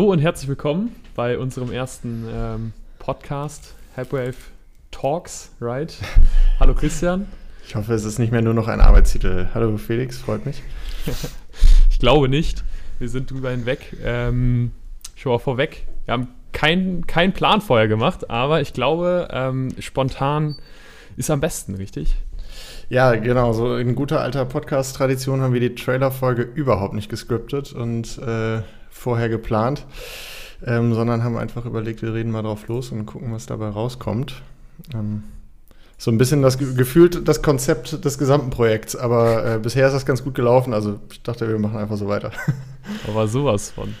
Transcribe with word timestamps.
Hallo 0.00 0.12
und 0.12 0.20
herzlich 0.20 0.48
willkommen 0.48 0.96
bei 1.14 1.36
unserem 1.36 1.70
ersten 1.70 2.24
ähm, 2.32 2.72
Podcast, 2.98 3.74
Hyperwave 3.96 4.34
Talks, 4.90 5.50
right? 5.60 5.94
Hallo 6.58 6.72
Christian. 6.72 7.26
Ich 7.66 7.74
hoffe, 7.74 7.92
es 7.92 8.04
ist 8.04 8.18
nicht 8.18 8.32
mehr 8.32 8.40
nur 8.40 8.54
noch 8.54 8.66
ein 8.66 8.80
Arbeitstitel. 8.80 9.48
Hallo 9.52 9.76
Felix, 9.76 10.16
freut 10.16 10.46
mich. 10.46 10.62
ich 11.90 11.98
glaube 11.98 12.30
nicht. 12.30 12.64
Wir 12.98 13.10
sind 13.10 13.30
drüber 13.30 13.50
hinweg. 13.50 13.94
Ähm, 14.02 14.70
schon 15.16 15.32
mal 15.32 15.38
vorweg. 15.38 15.86
Wir 16.06 16.14
haben 16.14 16.28
keinen 16.52 17.06
kein 17.06 17.34
Plan 17.34 17.60
vorher 17.60 17.86
gemacht, 17.86 18.30
aber 18.30 18.62
ich 18.62 18.72
glaube, 18.72 19.28
ähm, 19.30 19.68
spontan 19.80 20.56
ist 21.18 21.28
am 21.28 21.40
besten, 21.40 21.74
richtig? 21.74 22.16
Ja, 22.88 23.14
genau. 23.16 23.52
So 23.52 23.76
in 23.76 23.94
guter 23.94 24.22
alter 24.22 24.46
Podcast-Tradition 24.46 25.42
haben 25.42 25.52
wir 25.52 25.60
die 25.60 25.74
Trailer-Folge 25.74 26.40
überhaupt 26.40 26.94
nicht 26.94 27.10
gescriptet 27.10 27.74
und 27.74 28.16
äh, 28.16 28.62
vorher 29.00 29.28
geplant, 29.28 29.86
ähm, 30.64 30.94
sondern 30.94 31.24
haben 31.24 31.38
einfach 31.38 31.64
überlegt, 31.64 32.02
wir 32.02 32.12
reden 32.12 32.30
mal 32.30 32.42
drauf 32.42 32.68
los 32.68 32.90
und 32.90 33.06
gucken, 33.06 33.32
was 33.32 33.46
dabei 33.46 33.68
rauskommt. 33.68 34.42
Ähm, 34.94 35.22
so 35.96 36.10
ein 36.10 36.18
bisschen 36.18 36.42
das 36.42 36.56
gefühlt 36.58 37.28
das 37.28 37.42
Konzept 37.42 38.04
des 38.04 38.18
gesamten 38.18 38.50
Projekts, 38.50 38.96
aber 38.96 39.56
äh, 39.56 39.58
bisher 39.58 39.86
ist 39.86 39.92
das 39.92 40.06
ganz 40.06 40.24
gut 40.24 40.34
gelaufen. 40.34 40.72
Also 40.72 40.98
ich 41.10 41.22
dachte, 41.22 41.48
wir 41.48 41.58
machen 41.58 41.78
einfach 41.78 41.96
so 41.96 42.08
weiter. 42.08 42.30
Aber 43.06 43.28
sowas 43.28 43.70
von. 43.70 43.94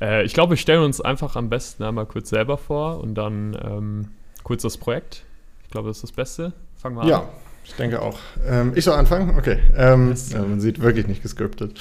Äh, 0.00 0.24
ich 0.24 0.32
glaube, 0.32 0.50
wir 0.50 0.56
stellen 0.56 0.82
uns 0.82 1.02
einfach 1.02 1.36
am 1.36 1.50
besten 1.50 1.82
einmal 1.82 2.06
kurz 2.06 2.30
selber 2.30 2.56
vor 2.56 3.00
und 3.00 3.14
dann 3.14 3.56
ähm, 3.62 4.08
kurz 4.42 4.62
das 4.62 4.78
Projekt. 4.78 5.24
Ich 5.64 5.70
glaube, 5.70 5.88
das 5.88 5.98
ist 5.98 6.04
das 6.04 6.12
Beste. 6.12 6.52
Fangen 6.76 6.96
wir 6.96 7.02
an. 7.02 7.08
Ja, 7.08 7.28
ich 7.64 7.72
denke 7.74 8.02
auch. 8.02 8.18
Ähm, 8.46 8.72
ich 8.74 8.84
soll 8.84 8.94
anfangen? 8.94 9.36
Okay. 9.38 9.58
Ähm, 9.76 10.10
yes. 10.10 10.32
ja, 10.32 10.42
man 10.42 10.60
sieht 10.60 10.80
wirklich 10.80 11.06
nicht 11.06 11.22
gescriptet. 11.22 11.80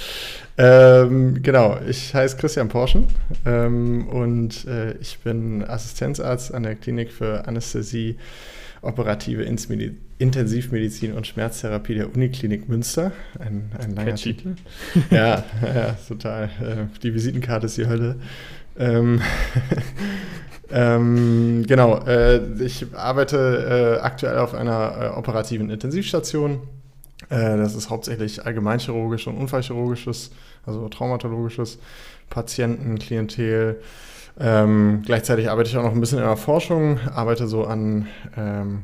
Ähm, 0.58 1.42
genau, 1.44 1.80
ich 1.88 2.14
heiße 2.14 2.38
Christian 2.38 2.70
Porschen 2.70 3.08
ähm, 3.46 4.08
und 4.08 4.66
äh, 4.66 4.94
ich 4.98 5.20
bin 5.20 5.64
Assistenzarzt 5.64 6.54
an 6.54 6.64
der 6.64 6.76
Klinik 6.76 7.12
für 7.12 7.48
Anästhesie, 7.48 8.18
operative 8.82 9.44
Intensivmedizin 9.44 11.14
und 11.14 11.28
Schmerztherapie 11.28 11.96
der 11.96 12.14
Uniklinik 12.14 12.70
Münster. 12.70 13.12
Ein, 13.40 13.72
ein 13.80 13.96
langer 13.96 14.12
Catchy. 14.12 14.36
Titel. 14.36 14.56
ja, 15.10 15.44
ja, 15.62 15.98
total. 16.08 16.46
Äh, 16.46 17.00
die 17.02 17.14
Visitenkarte 17.14 17.66
ist 17.66 17.78
die 17.78 17.88
Hölle. 17.88 18.16
Ähm, 20.76 21.66
genau, 21.68 22.00
äh, 22.08 22.42
ich 22.64 22.88
arbeite 22.96 24.00
äh, 24.00 24.04
aktuell 24.04 24.40
auf 24.40 24.56
einer 24.56 24.96
äh, 25.00 25.18
operativen 25.20 25.70
Intensivstation. 25.70 26.62
Äh, 27.30 27.58
das 27.58 27.76
ist 27.76 27.92
hauptsächlich 27.92 28.44
allgemeinchirurgisch 28.44 29.28
und 29.28 29.38
unfallchirurgisches, 29.38 30.32
also 30.66 30.90
traumatologisches 30.90 31.78
Patientenklientel. 32.32 33.82
Ähm, 34.40 35.04
gleichzeitig 35.06 35.52
arbeite 35.52 35.70
ich 35.70 35.78
auch 35.78 35.84
noch 35.84 35.94
ein 35.94 36.00
bisschen 36.00 36.18
in 36.18 36.26
der 36.26 36.38
Forschung, 36.38 36.98
arbeite 37.14 37.48
so 37.48 37.66
an, 37.66 38.08
ähm, 38.36 38.82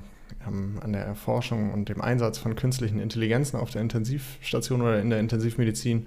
an 0.81 0.93
der 0.93 1.05
Erforschung 1.05 1.73
und 1.73 1.89
dem 1.89 2.01
Einsatz 2.01 2.37
von 2.37 2.55
künstlichen 2.55 2.99
Intelligenzen 2.99 3.57
auf 3.57 3.71
der 3.71 3.81
Intensivstation 3.81 4.83
oder 4.83 4.99
in 4.99 5.09
der 5.09 5.19
Intensivmedizin. 5.19 6.05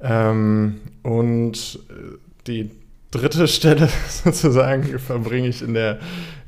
Ähm, 0.00 0.80
und 1.02 1.80
äh, 1.90 2.16
die 2.46 2.70
dritte 3.10 3.48
Stelle 3.48 3.88
sozusagen 4.08 4.98
verbringe 4.98 5.48
ich 5.48 5.62
in 5.62 5.74
der, 5.74 5.98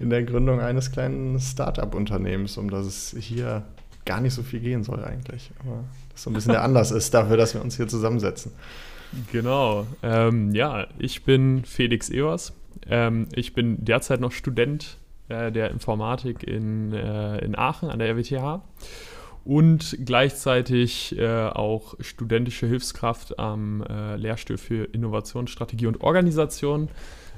in 0.00 0.10
der 0.10 0.22
Gründung 0.22 0.60
eines 0.60 0.90
kleinen 0.90 1.38
Start-up-Unternehmens, 1.38 2.56
um 2.56 2.70
das 2.70 2.86
es 2.86 3.16
hier 3.18 3.64
gar 4.04 4.20
nicht 4.20 4.34
so 4.34 4.42
viel 4.42 4.60
gehen 4.60 4.84
soll 4.84 5.04
eigentlich. 5.04 5.50
Aber 5.60 5.84
das 6.12 6.22
so 6.22 6.30
ein 6.30 6.34
bisschen 6.34 6.52
der 6.52 6.62
Anlass 6.64 6.90
ist 6.90 7.12
dafür, 7.14 7.36
dass 7.36 7.54
wir 7.54 7.62
uns 7.62 7.76
hier 7.76 7.88
zusammensetzen. 7.88 8.52
Genau. 9.32 9.86
Ähm, 10.02 10.54
ja, 10.54 10.86
ich 10.98 11.24
bin 11.24 11.64
Felix 11.64 12.10
Evers. 12.10 12.52
Ähm, 12.86 13.28
ich 13.34 13.54
bin 13.54 13.84
derzeit 13.84 14.20
noch 14.20 14.32
Student 14.32 14.98
äh, 15.28 15.52
der 15.52 15.70
Informatik 15.70 16.42
in, 16.42 16.92
äh, 16.92 17.38
in 17.38 17.56
Aachen 17.56 17.90
an 17.90 17.98
der 17.98 18.10
RWTH 18.10 18.60
und 19.48 19.96
gleichzeitig 20.04 21.18
äh, 21.18 21.46
auch 21.46 21.94
studentische 22.00 22.66
Hilfskraft 22.66 23.38
am 23.38 23.82
äh, 23.82 24.16
Lehrstuhl 24.16 24.58
für 24.58 24.84
Innovation, 24.84 25.46
Strategie 25.46 25.86
und 25.86 26.02
Organisation. 26.02 26.90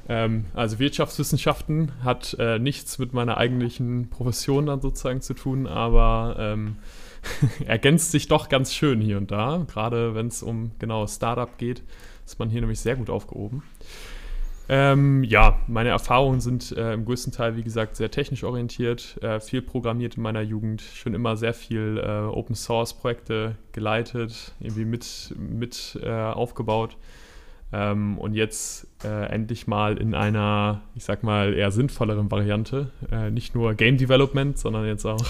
Ähm, 0.09 0.47
also 0.53 0.81
Wirtschaftswissenschaften 0.81 1.93
hat 2.03 2.35
äh, 2.41 2.59
nichts 2.59 2.99
mit 2.99 3.13
meiner 3.13 3.37
eigentlichen 3.37 4.11
Profession 4.11 4.67
dann 4.67 4.81
sozusagen 4.81 5.21
zu 5.21 5.35
tun, 5.35 5.69
aber 5.69 6.35
ähm, 6.37 6.79
ergänzt 7.65 8.11
sich 8.11 8.27
doch 8.27 8.49
ganz 8.49 8.75
schön 8.75 9.01
hier 9.01 9.17
und 9.17 9.31
da. 9.31 9.65
Gerade 9.71 10.17
wenn 10.17 10.27
es 10.27 10.43
um 10.43 10.73
genau 10.81 11.07
Startup 11.07 11.59
geht, 11.59 11.85
ist 12.27 12.41
man 12.41 12.51
hier 12.51 12.61
nämlich 12.61 12.81
sehr 12.81 12.97
gut 12.97 13.09
aufgehoben. 13.09 13.63
Ähm, 14.73 15.25
ja, 15.25 15.59
meine 15.67 15.89
Erfahrungen 15.89 16.41
sind 16.41 16.71
äh, 16.71 16.93
im 16.93 17.05
größten 17.05 17.33
Teil, 17.33 17.57
wie 17.57 17.65
gesagt, 17.65 17.97
sehr 17.97 18.09
technisch 18.13 18.45
orientiert, 18.45 19.21
äh, 19.21 19.41
viel 19.41 19.63
programmiert 19.63 20.17
in 20.17 20.23
meiner 20.23 20.43
Jugend, 20.43 20.81
schon 20.81 21.13
immer 21.13 21.37
sehr 21.37 21.55
viel 21.55 21.99
äh, 21.99 22.29
Open 22.29 22.55
Source 22.55 22.95
Projekte 22.95 23.57
geleitet, 23.73 24.53
irgendwie 24.61 24.85
mit, 24.85 25.35
mit 25.37 25.99
äh, 26.05 26.09
aufgebaut. 26.09 26.97
Ähm, 27.73 28.17
und 28.19 28.35
jetzt 28.35 28.87
äh, 29.03 29.27
endlich 29.33 29.67
mal 29.67 29.97
in 29.97 30.15
einer, 30.15 30.83
ich 30.95 31.03
sag 31.03 31.25
mal, 31.25 31.53
eher 31.53 31.73
sinnvolleren 31.73 32.31
Variante. 32.31 32.93
Äh, 33.11 33.33
nicht 33.33 33.57
nur 33.57 33.75
Game 33.75 33.97
Development, 33.97 34.57
sondern 34.57 34.87
jetzt 34.87 35.05
auch 35.05 35.25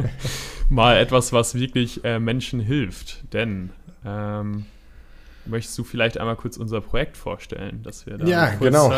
mal 0.70 0.96
etwas, 0.96 1.34
was 1.34 1.56
wirklich 1.56 2.00
Menschen 2.20 2.58
hilft. 2.58 3.34
Denn 3.34 3.68
ähm, 4.06 4.64
Möchtest 5.44 5.76
du 5.78 5.84
vielleicht 5.84 6.18
einmal 6.18 6.36
kurz 6.36 6.56
unser 6.56 6.80
Projekt 6.80 7.16
vorstellen, 7.16 7.82
dass 7.82 8.06
wir 8.06 8.18
da 8.18 8.26
ja, 8.26 8.54
genau. 8.54 8.92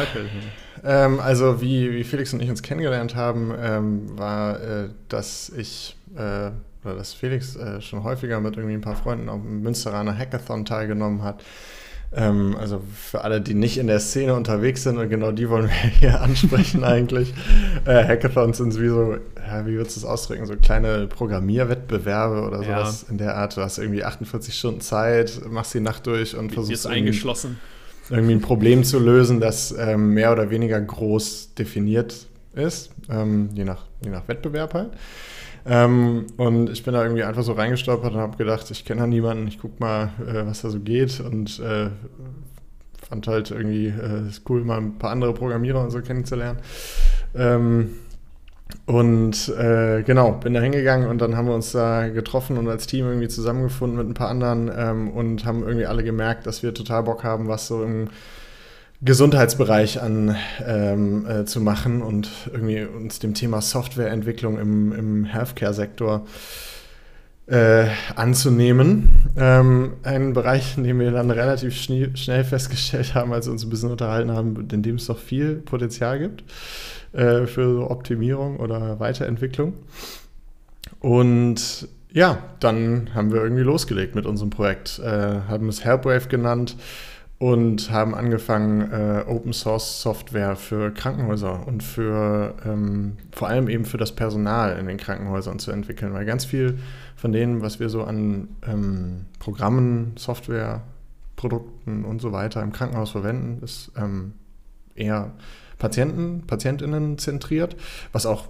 Ähm, 0.83 1.21
also 1.21 1.61
wie, 1.61 1.93
wie 1.93 2.05
Felix 2.05 2.33
und 2.35 2.43
ich 2.43 2.51
uns 2.51 2.63
kennengelernt 2.63 3.15
haben, 3.15 3.53
ähm, 3.59 4.19
war, 4.19 4.61
äh, 4.61 4.89
dass 5.09 5.49
ich 5.51 5.97
äh, 6.17 6.51
oder 6.85 6.97
dass 6.97 7.15
Felix 7.15 7.57
äh, 7.57 7.81
schon 7.81 8.05
häufiger 8.05 8.41
mit 8.41 8.57
irgendwie 8.57 8.75
ein 8.75 8.83
paar 8.83 8.97
Freunden 8.97 9.29
auf 9.29 9.41
dem 9.41 9.63
Münsteraner 9.63 10.17
Hackathon 10.17 10.65
teilgenommen 10.65 11.23
hat 11.23 11.43
ähm, 12.17 12.57
also 12.59 12.81
für 12.95 13.23
alle, 13.23 13.41
die 13.41 13.55
nicht 13.55 13.79
in 13.79 13.87
der 13.87 14.01
Szene 14.01 14.35
unterwegs 14.35 14.83
sind, 14.83 14.99
und 14.99 15.09
genau 15.09 15.33
die 15.33 15.49
wollen 15.49 15.69
wir 15.69 15.91
hier 16.01 16.21
ansprechen 16.21 16.85
eigentlich. 16.85 17.33
Äh, 17.85 18.05
Hackathons 18.05 18.59
sind 18.59 18.79
wie 18.81 18.89
so, 18.89 19.17
ja, 19.37 19.67
wie 19.67 19.73
würdest 19.75 19.97
du 19.97 20.01
es 20.01 20.07
ausdrücken, 20.07 20.47
so 20.47 20.55
kleine 20.57 21.07
Programmierwettbewerbe 21.07 22.43
oder 22.43 22.63
sowas 22.63 23.03
ja. 23.07 23.13
in 23.13 23.19
der 23.19 23.37
Art. 23.37 23.57
Du 23.57 23.63
hast 23.63 23.79
irgendwie 23.79 24.05
48 24.05 24.55
Stunden 24.55 24.81
Zeit, 24.81 25.41
machst 25.51 25.75
die 25.75 25.81
Nacht 25.81 26.07
durch 26.07 26.37
und 26.37 26.53
versuchst 26.53 26.87
eingeschlossen. 26.87 27.59
irgendwie 28.11 28.35
ein 28.35 28.41
Problem 28.41 28.85
zu 28.85 28.99
lösen, 28.99 29.41
das 29.41 29.75
ähm, 29.77 30.15
mehr 30.15 30.33
oder 30.33 30.51
weniger 30.51 30.81
groß 30.81 31.55
definiert 31.55 32.27
ist, 32.55 32.91
ähm, 33.11 33.51
je, 33.55 33.65
nach, 33.65 33.87
je 34.03 34.11
nach 34.11 34.29
Wettbewerb 34.29 34.75
halt. 34.75 34.91
Ähm, 35.67 36.27
und 36.37 36.69
ich 36.71 36.83
bin 36.83 36.93
da 36.93 37.03
irgendwie 37.03 37.25
einfach 37.25 37.43
so 37.43 37.53
reingestolpert 37.53 38.13
und 38.13 38.21
habe 38.21 38.37
gedacht, 38.37 38.71
ich 38.71 38.85
kenne 38.85 39.01
da 39.01 39.07
niemanden, 39.07 39.49
ich 39.49 39.59
guck 39.59 39.81
mal, 39.81 40.11
äh, 40.27 40.47
was 40.47 40.63
da 40.63 40.71
so 40.71 40.81
geht 40.81 41.21
und 41.21 41.59
äh, 41.61 41.89
fand 43.09 43.27
halt 43.27 43.51
irgendwie 43.51 43.87
äh, 43.87 44.29
ist 44.29 44.49
cool, 44.49 44.65
mal 44.65 44.79
ein 44.79 44.99
paar 44.99 45.11
andere 45.11 45.33
Programmierer 45.33 45.81
und 45.81 45.91
so 45.91 46.01
kennenzulernen. 46.01 46.59
Ähm, 47.35 47.95
und 48.87 49.49
äh, 49.49 50.03
genau, 50.03 50.33
bin 50.33 50.55
da 50.55 50.61
hingegangen 50.61 51.09
und 51.09 51.21
dann 51.21 51.37
haben 51.37 51.47
wir 51.49 51.55
uns 51.55 51.73
da 51.73 52.09
getroffen 52.09 52.59
und 52.59 52.69
als 52.69 52.87
Team 52.87 53.07
irgendwie 53.07 53.29
zusammengefunden 53.29 53.97
mit 53.97 54.09
ein 54.09 54.15
paar 54.15 54.29
anderen 54.29 54.71
ähm, 54.75 55.11
und 55.11 55.45
haben 55.45 55.63
irgendwie 55.63 55.87
alle 55.87 56.03
gemerkt, 56.03 56.47
dass 56.47 56.63
wir 56.63 56.75
total 56.75 57.05
Bock 57.05 57.25
haben, 57.25 57.49
was 57.49 57.67
so 57.67 57.83
im 57.83 58.09
Gesundheitsbereich 59.05 60.01
an 60.01 60.37
ähm, 60.67 61.27
äh, 61.27 61.45
zu 61.45 61.61
machen 61.61 62.03
und 62.03 62.31
irgendwie 62.51 62.85
uns 62.85 63.19
dem 63.19 63.35
Thema 63.35 63.61
Softwareentwicklung 63.61 64.59
im, 64.59 64.93
im 64.93 65.25
Healthcare-Sektor 65.25 66.27
äh, 67.47 67.87
anzunehmen. 68.17 69.11
Ähm, 69.37 69.95
ein 70.03 70.33
Bereich, 70.33 70.79
in 70.79 70.85
dem 70.85 71.01
wir 71.01 71.11
dann 71.11 71.31
relativ 71.31 71.77
schnie, 71.77 72.09
schnell 72.15 72.45
festgestellt 72.45 73.15
haben, 73.15 73.33
als 73.33 73.47
wir 73.47 73.53
uns 73.53 73.65
ein 73.65 73.71
bisschen 73.71 73.91
unterhalten 73.91 74.31
haben, 74.31 74.69
in 74.73 74.83
dem 74.83 74.97
es 74.97 75.07
doch 75.07 75.19
viel 75.19 75.57
Potenzial 75.57 76.19
gibt 76.19 76.45
äh, 77.13 77.47
für 77.47 77.75
so 77.75 77.91
Optimierung 77.91 78.57
oder 78.57 78.99
Weiterentwicklung. 79.01 79.75
Und 81.01 81.89
ja, 82.11 82.39
dann 82.61 83.11
haben 83.15 83.33
wir 83.33 83.43
irgendwie 83.43 83.63
losgelegt 83.63 84.15
mit 84.15 84.25
unserem 84.25 84.49
Projekt, 84.49 84.99
äh, 85.01 85.41
haben 85.49 85.69
es 85.69 85.85
Helpwave 85.85 86.29
genannt 86.29 86.77
und 87.45 87.91
haben 87.91 88.15
angefangen, 88.15 88.91
äh, 88.91 89.23
Open 89.27 89.53
Source 89.53 90.01
Software 90.01 90.57
für 90.57 90.91
Krankenhäuser 90.91 91.69
und 91.69 91.83
für 91.83 92.55
ähm, 92.65 93.19
vor 93.33 93.49
allem 93.49 93.69
eben 93.69 93.85
für 93.85 93.99
das 93.99 94.13
Personal 94.13 94.79
in 94.79 94.87
den 94.87 94.97
Krankenhäusern 94.97 95.59
zu 95.59 95.71
entwickeln, 95.71 96.15
weil 96.15 96.25
ganz 96.25 96.47
viel 96.47 96.79
von 97.17 97.33
dem, 97.33 97.61
was 97.61 97.81
wir 97.81 97.91
so 97.91 98.05
an 98.05 98.49
ähm, 98.67 99.27
Programmen, 99.41 100.15
Software, 100.17 100.85
Produkten 101.37 102.07
und 102.07 102.23
so 102.23 102.33
weiter 102.33 102.63
im 102.63 102.73
Krankenhaus 102.73 103.11
verwenden, 103.11 103.63
ist 103.63 103.93
ähm, 103.95 104.33
eher 104.95 105.33
Patienten, 105.79 106.45
PatientInnen 106.47 107.19
zentriert, 107.19 107.77
was 108.13 108.25
auch 108.25 108.49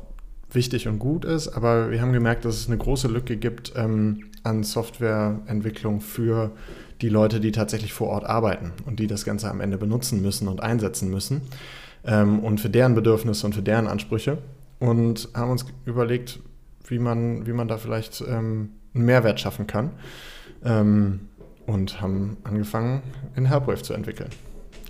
wichtig 0.53 0.87
und 0.87 1.01
gut 1.01 1.25
ist, 1.25 1.49
aber 1.49 1.91
wir 1.91 2.01
haben 2.01 2.13
gemerkt, 2.13 2.45
dass 2.45 2.55
es 2.55 2.69
eine 2.69 2.79
große 2.79 3.09
Lücke 3.09 3.39
gibt 3.39 3.73
ähm, 3.75 4.27
an 4.45 4.63
Softwareentwicklung 4.63 6.01
für 6.01 6.53
die 7.01 7.09
Leute, 7.09 7.41
die 7.41 7.53
tatsächlich 7.53 7.93
vor 7.93 8.09
Ort 8.09 8.25
arbeiten 8.25 8.73
und 8.87 9.01
die 9.01 9.07
das 9.07 9.25
Ganze 9.25 9.51
am 9.51 9.61
Ende 9.61 9.79
benutzen 9.79 10.23
müssen 10.23 10.49
und 10.49 10.63
einsetzen 10.63 11.11
müssen 11.11 11.43
ähm, 12.05 12.41
und 12.41 12.61
für 12.61 12.71
deren 12.71 12.95
Bedürfnisse 12.95 13.47
und 13.47 13.55
für 13.55 13.63
deren 13.63 13.87
Ansprüche 13.87 14.39
und 14.79 15.29
haben 15.35 15.51
uns 15.51 15.67
überlegt, 15.85 16.41
wie 16.87 16.99
man, 16.99 17.47
wie 17.47 17.53
man 17.53 17.69
da 17.69 17.79
vielleicht 17.79 18.23
ähm, 18.23 18.71
einen 18.95 19.05
Mehrwert 19.05 19.41
schaffen 19.41 19.67
kann 19.67 19.91
ähm, 20.65 21.29
und 21.67 22.01
haben 22.01 22.37
angefangen, 22.45 23.03
in 23.37 23.47
Helpwave 23.47 23.83
zu 23.83 23.95
entwickeln. 23.95 24.31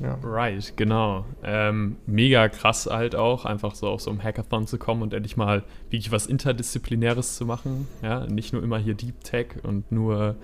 Ja. 0.00 0.18
Right, 0.22 0.72
genau. 0.76 1.24
Ähm, 1.42 1.96
mega 2.06 2.48
krass 2.48 2.88
halt 2.90 3.14
auch, 3.14 3.44
einfach 3.44 3.74
so 3.74 3.88
auf 3.88 4.00
so 4.00 4.10
einem 4.10 4.22
Hackathon 4.22 4.66
zu 4.66 4.78
kommen 4.78 5.02
und 5.02 5.14
endlich 5.14 5.36
mal 5.36 5.62
wirklich 5.90 6.10
was 6.10 6.26
Interdisziplinäres 6.26 7.36
zu 7.36 7.46
machen. 7.46 7.86
Ja, 8.02 8.26
nicht 8.26 8.52
nur 8.52 8.62
immer 8.62 8.78
hier 8.78 8.94
Deep 8.94 9.22
Tech 9.22 9.46
und 9.62 9.90
nur 9.92 10.36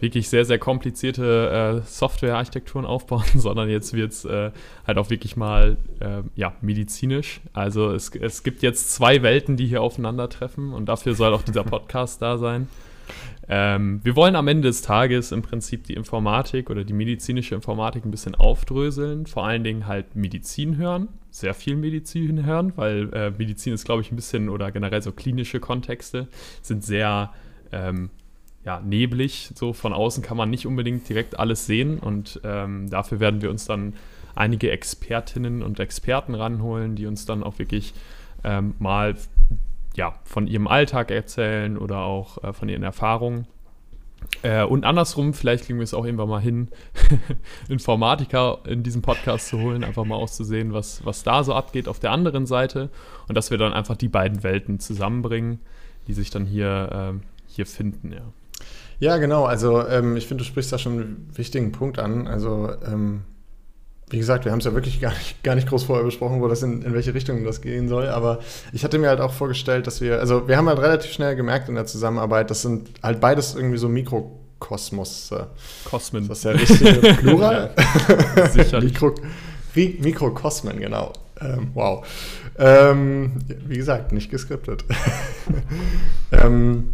wirklich 0.00 0.28
sehr, 0.28 0.44
sehr 0.44 0.58
komplizierte 0.58 1.82
äh, 1.82 1.86
Softwarearchitekturen 1.86 2.86
aufbauen, 2.86 3.24
sondern 3.34 3.68
jetzt 3.68 3.92
wird 3.94 4.12
es 4.12 4.24
äh, 4.24 4.50
halt 4.86 4.98
auch 4.98 5.10
wirklich 5.10 5.36
mal 5.36 5.76
äh, 6.00 6.22
ja, 6.36 6.54
medizinisch. 6.60 7.40
Also 7.52 7.92
es, 7.92 8.10
es 8.10 8.42
gibt 8.42 8.62
jetzt 8.62 8.92
zwei 8.92 9.22
Welten, 9.22 9.56
die 9.56 9.66
hier 9.66 9.82
aufeinandertreffen 9.82 10.72
und 10.72 10.86
dafür 10.86 11.14
soll 11.14 11.32
auch 11.34 11.42
dieser 11.42 11.64
Podcast 11.64 12.22
da 12.22 12.38
sein. 12.38 12.68
Ähm, 13.54 14.00
wir 14.02 14.16
wollen 14.16 14.34
am 14.34 14.48
Ende 14.48 14.68
des 14.68 14.80
Tages 14.80 15.30
im 15.30 15.42
Prinzip 15.42 15.84
die 15.84 15.92
Informatik 15.92 16.70
oder 16.70 16.84
die 16.84 16.94
medizinische 16.94 17.54
Informatik 17.54 18.02
ein 18.02 18.10
bisschen 18.10 18.34
aufdröseln, 18.34 19.26
vor 19.26 19.44
allen 19.44 19.62
Dingen 19.62 19.86
halt 19.86 20.16
Medizin 20.16 20.78
hören, 20.78 21.08
sehr 21.28 21.52
viel 21.52 21.76
Medizin 21.76 22.46
hören, 22.46 22.72
weil 22.76 23.12
äh, 23.12 23.30
Medizin 23.36 23.74
ist, 23.74 23.84
glaube 23.84 24.00
ich, 24.00 24.10
ein 24.10 24.16
bisschen 24.16 24.48
oder 24.48 24.72
generell 24.72 25.02
so 25.02 25.12
klinische 25.12 25.60
Kontexte 25.60 26.28
sind 26.62 26.82
sehr 26.82 27.30
ähm, 27.72 28.08
ja, 28.64 28.80
neblig. 28.80 29.50
So 29.54 29.74
von 29.74 29.92
außen 29.92 30.22
kann 30.22 30.38
man 30.38 30.48
nicht 30.48 30.66
unbedingt 30.66 31.06
direkt 31.06 31.38
alles 31.38 31.66
sehen 31.66 31.98
und 31.98 32.40
ähm, 32.44 32.88
dafür 32.88 33.20
werden 33.20 33.42
wir 33.42 33.50
uns 33.50 33.66
dann 33.66 33.92
einige 34.34 34.70
Expertinnen 34.70 35.62
und 35.62 35.78
Experten 35.78 36.34
ranholen, 36.34 36.96
die 36.96 37.04
uns 37.04 37.26
dann 37.26 37.42
auch 37.42 37.58
wirklich 37.58 37.92
ähm, 38.44 38.74
mal 38.78 39.14
ja, 39.96 40.14
von 40.24 40.46
ihrem 40.46 40.66
Alltag 40.66 41.10
erzählen 41.10 41.76
oder 41.76 41.98
auch 41.98 42.42
äh, 42.42 42.52
von 42.52 42.68
ihren 42.68 42.82
Erfahrungen. 42.82 43.46
Äh, 44.42 44.64
und 44.64 44.84
andersrum, 44.84 45.34
vielleicht 45.34 45.66
kriegen 45.66 45.78
wir 45.78 45.84
es 45.84 45.94
auch 45.94 46.04
irgendwann 46.04 46.28
mal 46.28 46.40
hin, 46.40 46.68
Informatiker 47.68 48.58
in 48.66 48.82
diesem 48.82 49.02
Podcast 49.02 49.48
zu 49.48 49.60
holen, 49.60 49.84
einfach 49.84 50.04
mal 50.04 50.16
auszusehen, 50.16 50.72
was, 50.72 51.04
was 51.04 51.22
da 51.22 51.44
so 51.44 51.54
abgeht 51.54 51.88
auf 51.88 51.98
der 51.98 52.12
anderen 52.12 52.46
Seite 52.46 52.88
und 53.28 53.36
dass 53.36 53.50
wir 53.50 53.58
dann 53.58 53.72
einfach 53.72 53.96
die 53.96 54.08
beiden 54.08 54.42
Welten 54.42 54.78
zusammenbringen, 54.78 55.60
die 56.06 56.14
sich 56.14 56.30
dann 56.30 56.46
hier, 56.46 57.14
äh, 57.14 57.26
hier 57.46 57.66
finden, 57.66 58.12
ja. 58.12 58.22
Ja, 59.00 59.16
genau. 59.16 59.44
Also 59.44 59.84
ähm, 59.88 60.16
ich 60.16 60.28
finde, 60.28 60.44
du 60.44 60.48
sprichst 60.48 60.72
da 60.72 60.78
schon 60.78 60.92
einen 60.92 61.30
wichtigen 61.34 61.72
Punkt 61.72 61.98
an. 61.98 62.28
Also 62.28 62.70
ähm, 62.86 63.22
wie 64.12 64.18
gesagt, 64.18 64.44
wir 64.44 64.52
haben 64.52 64.58
es 64.58 64.66
ja 64.66 64.74
wirklich 64.74 65.00
gar 65.00 65.12
nicht, 65.12 65.42
gar 65.42 65.54
nicht 65.54 65.66
groß 65.66 65.84
vorher 65.84 66.04
besprochen, 66.04 66.42
wo 66.42 66.48
das 66.48 66.62
in, 66.62 66.82
in 66.82 66.92
welche 66.92 67.14
Richtung 67.14 67.44
das 67.44 67.62
gehen 67.62 67.88
soll. 67.88 68.08
Aber 68.08 68.40
ich 68.72 68.84
hatte 68.84 68.98
mir 68.98 69.08
halt 69.08 69.20
auch 69.20 69.32
vorgestellt, 69.32 69.86
dass 69.86 70.02
wir, 70.02 70.20
also 70.20 70.46
wir 70.46 70.58
haben 70.58 70.68
halt 70.68 70.78
relativ 70.78 71.12
schnell 71.12 71.34
gemerkt 71.34 71.70
in 71.70 71.74
der 71.74 71.86
Zusammenarbeit, 71.86 72.50
das 72.50 72.60
sind 72.60 72.90
halt 73.02 73.20
beides 73.20 73.54
irgendwie 73.54 73.78
so 73.78 73.88
Mikrokosmos. 73.88 75.30
Kosmen. 75.84 76.28
Das 76.28 76.38
ist 76.38 76.44
ja 76.44 76.50
richtig 76.50 77.16
Plural. 77.20 77.70
Sicherlich. 78.52 78.92
Mikro, 78.92 79.14
Mikrokosmen, 79.74 80.78
genau. 80.78 81.14
Ähm, 81.40 81.70
wow. 81.72 82.06
Ähm, 82.58 83.38
wie 83.66 83.76
gesagt, 83.78 84.12
nicht 84.12 84.30
geskriptet. 84.30 84.84
ähm, 86.32 86.92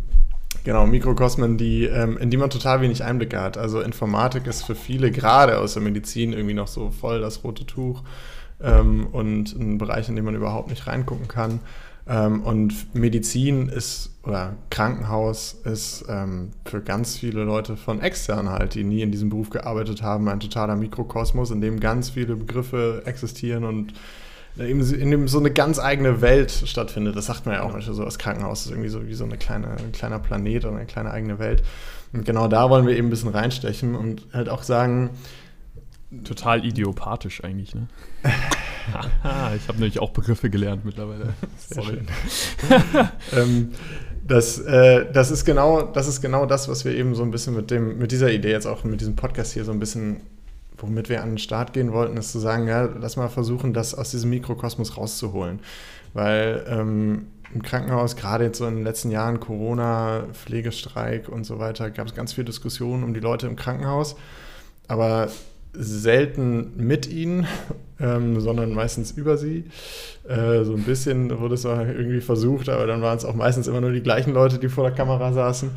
Genau, 0.69 0.87
Mikrokosmen, 0.87 1.57
die, 1.57 1.87
ähm, 1.87 2.19
in 2.19 2.29
die 2.29 2.37
man 2.37 2.51
total 2.51 2.83
wenig 2.83 3.03
Einblicke 3.03 3.41
hat. 3.41 3.57
Also 3.57 3.81
Informatik 3.81 4.47
ist 4.47 4.67
für 4.67 4.75
viele, 4.75 5.11
gerade 5.11 5.57
aus 5.61 5.73
der 5.73 5.83
Medizin, 5.83 6.35
irgendwie 6.35 6.53
noch 6.53 6.69
so 6.69 6.91
voll 6.91 7.23
das 7.23 7.43
rote 7.43 7.65
Tuch 7.65 8.03
ähm, 8.61 9.07
und 9.07 9.59
ein 9.59 9.79
Bereich, 9.79 10.11
in 10.11 10.17
den 10.17 10.27
man 10.27 10.35
überhaupt 10.35 10.69
nicht 10.69 10.87
reingucken 10.87 11.27
kann. 11.27 11.61
Ähm, 12.07 12.43
und 12.43 12.95
Medizin 12.95 13.71
ist, 13.71 14.11
oder 14.25 14.57
Krankenhaus 14.69 15.57
ist 15.65 16.05
ähm, 16.07 16.51
für 16.67 16.83
ganz 16.83 17.17
viele 17.17 17.45
Leute 17.45 17.79
von 17.79 18.03
extern 18.03 18.51
halt, 18.51 18.75
die 18.75 18.85
nie 18.85 19.01
in 19.01 19.11
diesem 19.11 19.31
Beruf 19.31 19.49
gearbeitet 19.49 20.03
haben, 20.03 20.29
ein 20.29 20.39
totaler 20.39 20.77
Mikrokosmos, 20.77 21.51
in 21.51 21.63
dem 21.63 21.81
ganz 21.81 22.11
viele 22.11 22.37
Begriffe 22.37 23.05
existieren 23.07 23.65
und 23.65 23.95
in 24.59 25.11
dem 25.11 25.29
so 25.29 25.39
eine 25.39 25.51
ganz 25.51 25.79
eigene 25.79 26.21
Welt 26.21 26.51
stattfindet. 26.51 27.17
Das 27.17 27.27
sagt 27.27 27.47
man 27.47 27.55
ja 27.55 27.63
auch 27.63 27.73
manchmal 27.73 27.95
so, 27.95 28.05
das 28.05 28.19
Krankenhaus 28.19 28.67
ist 28.67 28.71
irgendwie 28.71 28.89
so 28.89 29.07
wie 29.07 29.15
so 29.15 29.25
eine 29.25 29.37
kleine, 29.37 29.77
ein 29.79 29.93
kleiner 29.93 30.19
Planet 30.19 30.65
oder 30.65 30.77
eine 30.77 30.87
kleine 30.87 31.11
eigene 31.11 31.39
Welt. 31.39 31.63
Und 32.13 32.25
genau 32.25 32.49
da 32.49 32.71
wollen 32.71 32.87
wir 32.87 32.97
eben 32.97 33.09
ein 33.09 33.11
bisschen 33.11 33.31
reinstechen 33.31 33.95
und 33.95 34.27
halt 34.33 34.49
auch 34.49 34.63
sagen. 34.63 35.11
Total 36.25 36.65
idiopathisch 36.65 37.45
eigentlich, 37.45 37.75
ne? 37.75 37.87
ich 39.57 39.69
habe 39.69 39.79
nämlich 39.79 39.99
auch 40.01 40.11
Begriffe 40.11 40.51
gelernt 40.51 40.85
mittlerweile. 40.85 41.35
Sorry. 41.57 41.99
ähm, 43.37 43.73
das, 44.27 44.59
äh, 44.59 45.11
das, 45.13 45.31
ist 45.31 45.45
genau, 45.45 45.83
das 45.83 46.09
ist 46.09 46.21
genau 46.21 46.47
das, 46.47 46.69
was 46.69 46.85
wir 46.85 46.95
eben 46.95 47.15
so 47.15 47.23
ein 47.23 47.31
bisschen 47.31 47.55
mit, 47.55 47.71
dem, 47.71 47.99
mit 47.99 48.13
dieser 48.13 48.31
Idee 48.31 48.51
jetzt 48.51 48.67
auch 48.67 48.85
mit 48.85 49.01
diesem 49.01 49.17
Podcast 49.17 49.53
hier 49.53 49.65
so 49.65 49.73
ein 49.73 49.79
bisschen 49.79 50.21
womit 50.79 51.09
wir 51.09 51.23
an 51.23 51.31
den 51.31 51.39
Start 51.39 51.73
gehen 51.73 51.93
wollten, 51.93 52.17
ist 52.17 52.33
zu 52.33 52.39
sagen, 52.39 52.67
ja, 52.67 52.83
lass 52.85 53.17
mal 53.17 53.29
versuchen, 53.29 53.73
das 53.73 53.95
aus 53.95 54.11
diesem 54.11 54.31
Mikrokosmos 54.31 54.97
rauszuholen. 54.97 55.61
Weil 56.15 56.65
ähm, 56.69 57.27
im 57.55 57.63
Krankenhaus, 57.63 58.17
gerade 58.17 58.45
jetzt 58.45 58.59
so 58.59 58.67
in 58.67 58.77
den 58.77 58.85
letzten 58.85 59.11
Jahren, 59.11 59.41
Corona, 59.41 60.25
Pflegestreik 60.33 61.29
und 61.29 61.45
so 61.45 61.59
weiter, 61.59 61.91
gab 61.91 62.07
es 62.07 62.15
ganz 62.15 62.33
viel 62.33 62.45
Diskussionen 62.45 63.05
um 63.05 63.15
die 63.15 63.21
Leute 63.21 63.47
im 63.47 63.57
Krankenhaus. 63.57 64.17
Aber 64.87 65.29
selten 65.79 66.73
mit 66.77 67.09
ihnen, 67.09 67.47
ähm, 68.01 68.41
sondern 68.41 68.73
meistens 68.75 69.13
über 69.13 69.37
sie. 69.37 69.65
Äh, 70.29 70.65
so 70.65 70.75
ein 70.75 70.83
bisschen 70.83 71.39
wurde 71.39 71.55
es 71.55 71.65
auch 71.65 71.79
irgendwie 71.79 72.21
versucht, 72.21 72.69
aber 72.69 72.87
dann 72.87 73.01
waren 73.01 73.17
es 73.17 73.25
auch 73.25 73.35
meistens 73.35 73.67
immer 73.67 73.81
nur 73.81 73.93
die 73.93 74.03
gleichen 74.03 74.35
Leute, 74.35 74.59
die 74.59 74.69
vor 74.69 74.85
der 74.85 74.93
Kamera 74.93 75.33
saßen. 75.33 75.71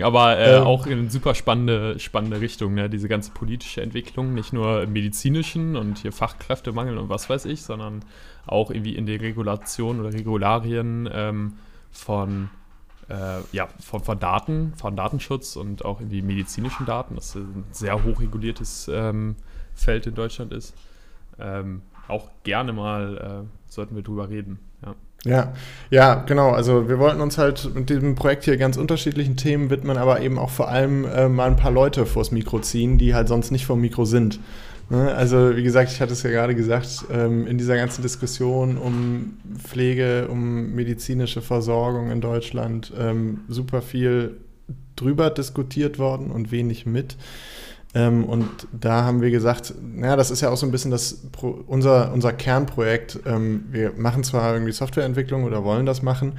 Aber 0.00 0.36
äh, 0.36 0.56
ähm, 0.56 0.64
auch 0.64 0.86
in 0.86 1.08
super 1.08 1.34
spannende, 1.34 1.98
spannende 1.98 2.40
Richtung, 2.40 2.74
ne? 2.74 2.90
diese 2.90 3.08
ganze 3.08 3.30
politische 3.30 3.80
Entwicklung, 3.80 4.34
nicht 4.34 4.52
nur 4.52 4.82
im 4.82 4.92
medizinischen 4.92 5.76
und 5.76 5.98
hier 5.98 6.12
Fachkräftemangel 6.12 6.98
und 6.98 7.08
was 7.08 7.30
weiß 7.30 7.46
ich, 7.46 7.62
sondern 7.62 8.04
auch 8.46 8.70
irgendwie 8.70 8.96
in 8.96 9.06
die 9.06 9.16
Regulation 9.16 10.00
oder 10.00 10.12
Regularien 10.12 11.08
ähm, 11.12 11.54
von 11.90 12.50
äh, 13.08 13.40
ja, 13.52 13.68
von, 13.80 14.00
von 14.00 14.18
Daten, 14.18 14.72
von 14.76 14.96
Datenschutz 14.96 15.56
und 15.56 15.84
auch 15.84 16.00
irgendwie 16.00 16.22
medizinischen 16.22 16.86
Daten, 16.86 17.14
das 17.16 17.34
ein 17.34 17.64
sehr 17.70 18.02
hoch 18.02 18.20
reguliertes 18.20 18.90
ähm, 18.92 19.36
Feld 19.74 20.06
in 20.06 20.14
Deutschland 20.14 20.52
ist. 20.52 20.74
Ähm, 21.38 21.82
auch 22.08 22.30
gerne 22.42 22.72
mal 22.72 23.44
äh, 23.44 23.72
sollten 23.72 23.96
wir 23.96 24.02
drüber 24.02 24.28
reden. 24.28 24.58
Ja. 24.84 24.94
Ja, 25.26 25.54
ja, 25.88 26.14
genau. 26.16 26.50
Also 26.50 26.86
wir 26.86 26.98
wollten 26.98 27.22
uns 27.22 27.38
halt 27.38 27.74
mit 27.74 27.88
diesem 27.88 28.14
Projekt 28.14 28.44
hier 28.44 28.58
ganz 28.58 28.76
unterschiedlichen 28.76 29.38
Themen 29.38 29.70
widmen, 29.70 29.96
aber 29.96 30.20
eben 30.20 30.38
auch 30.38 30.50
vor 30.50 30.68
allem 30.68 31.06
äh, 31.06 31.30
mal 31.30 31.46
ein 31.46 31.56
paar 31.56 31.70
Leute 31.70 32.04
vors 32.04 32.30
Mikro 32.30 32.60
ziehen, 32.60 32.98
die 32.98 33.14
halt 33.14 33.28
sonst 33.28 33.50
nicht 33.50 33.64
vom 33.64 33.80
Mikro 33.80 34.04
sind. 34.04 34.38
Ne? 34.90 35.14
Also 35.14 35.56
wie 35.56 35.62
gesagt, 35.62 35.90
ich 35.90 36.00
hatte 36.00 36.12
es 36.12 36.22
ja 36.22 36.30
gerade 36.30 36.54
gesagt, 36.54 37.06
ähm, 37.10 37.46
in 37.46 37.58
dieser 37.58 37.76
ganzen 37.76 38.02
Diskussion 38.02 38.76
um 38.76 39.38
Pflege, 39.58 40.28
um 40.28 40.74
medizinische 40.74 41.42
Versorgung 41.42 42.10
in 42.10 42.20
Deutschland 42.20 42.92
ähm, 42.98 43.40
super 43.48 43.82
viel 43.82 44.36
drüber 44.96 45.30
diskutiert 45.30 45.98
worden 45.98 46.30
und 46.30 46.52
wenig 46.52 46.86
mit. 46.86 47.16
Ähm, 47.94 48.24
und 48.24 48.48
da 48.72 49.04
haben 49.04 49.22
wir 49.22 49.30
gesagt, 49.30 49.74
naja, 49.80 50.16
das 50.16 50.30
ist 50.30 50.40
ja 50.40 50.50
auch 50.50 50.56
so 50.56 50.66
ein 50.66 50.72
bisschen 50.72 50.90
das 50.90 51.22
unser, 51.66 52.12
unser 52.12 52.32
Kernprojekt. 52.32 53.20
wir 53.24 53.92
machen 53.96 54.24
zwar 54.24 54.52
irgendwie 54.52 54.72
Softwareentwicklung 54.72 55.44
oder 55.44 55.64
wollen 55.64 55.86
das 55.86 56.02
machen, 56.02 56.34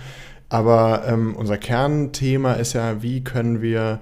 aber 0.50 1.18
unser 1.36 1.58
Kernthema 1.58 2.54
ist 2.54 2.74
ja, 2.74 3.02
wie 3.02 3.24
können 3.24 3.62
wir 3.62 4.00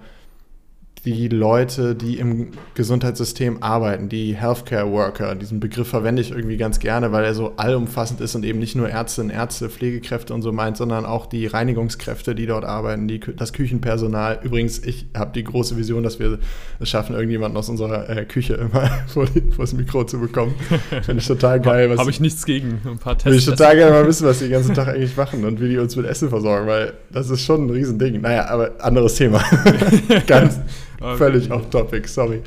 die 1.06 1.28
Leute, 1.28 1.96
die 1.96 2.18
im 2.18 2.52
Gesundheitssystem 2.76 3.62
arbeiten, 3.62 4.08
die 4.08 4.36
Healthcare 4.36 4.90
Worker. 4.90 5.36
Diesen 5.36 5.60
Begriff 5.60 5.90
verwende 5.90 6.22
ich 6.22 6.32
irgendwie 6.32 6.56
ganz 6.56 6.80
gerne, 6.80 7.12
weil 7.12 7.26
er 7.26 7.34
so 7.34 7.54
allumfassend 7.58 8.22
ist 8.22 8.36
und 8.36 8.46
eben 8.46 8.60
nicht 8.60 8.76
nur 8.76 8.90
Ärztinnen, 8.90 9.30
Ärzte, 9.30 9.70
Pflegekräfte 9.70 10.34
und 10.34 10.42
so 10.42 10.54
meint, 10.54 10.78
sondern 10.78 11.06
auch 11.06 11.26
die 11.26 11.46
Reinigungskräfte, 11.46 12.36
die 12.36 12.46
dort 12.46 12.64
arbeiten, 12.64 13.10
die, 13.10 13.20
das 13.20 13.52
Küchenpersonal. 13.52 14.40
Übrigens, 14.44 14.80
ich 14.80 15.08
habe 15.16 15.34
die 15.34 15.44
große 15.44 15.76
Vision, 15.76 16.04
dass 16.04 16.20
wir 16.20 16.40
es 16.80 16.90
schaffen, 16.90 17.16
irgendjemanden 17.16 17.58
aus 17.58 17.68
unserer 17.68 18.10
äh, 18.10 18.24
Küche 18.24 18.54
immer 18.54 18.90
vor, 19.08 19.26
die, 19.26 19.42
vor, 19.52 19.66
das 19.66 19.74
Mikro 19.74 20.06
zu 20.06 20.20
bekommen. 20.22 20.56
Finde 21.02 21.20
ich 21.20 21.28
total 21.28 21.60
geil. 21.60 21.94
Habe 21.98 22.10
ich 22.10 22.22
nichts 22.22 22.46
gegen. 22.46 22.80
Ein 22.86 22.98
paar 22.98 23.18
Tests. 23.18 23.26
Würde 23.26 23.38
ich 23.38 23.46
total 23.46 23.76
gerne 23.76 23.92
mal 23.92 24.08
wissen, 24.08 24.26
was 24.26 24.40
die 24.40 24.46
den 24.46 24.54
ganzen 24.54 24.74
Tag 24.74 24.88
eigentlich 24.88 25.18
machen 25.18 25.44
und 25.44 25.60
wie 25.60 25.68
die 25.68 25.78
uns 25.78 25.98
mit 25.98 26.06
Essen 26.06 26.30
versorgen, 26.30 26.68
weil 26.68 26.94
das 27.12 27.30
ist 27.30 27.42
schon 27.42 27.66
ein 27.66 27.70
Riesending. 27.70 28.22
Naja, 28.22 28.48
aber 28.48 28.72
anderes 28.80 29.16
Thema. 29.16 29.44
ganz 30.28 30.60
Okay. 31.04 31.18
Völlig 31.18 31.52
off 31.52 31.70
topic, 31.70 32.08
sorry. 32.08 32.42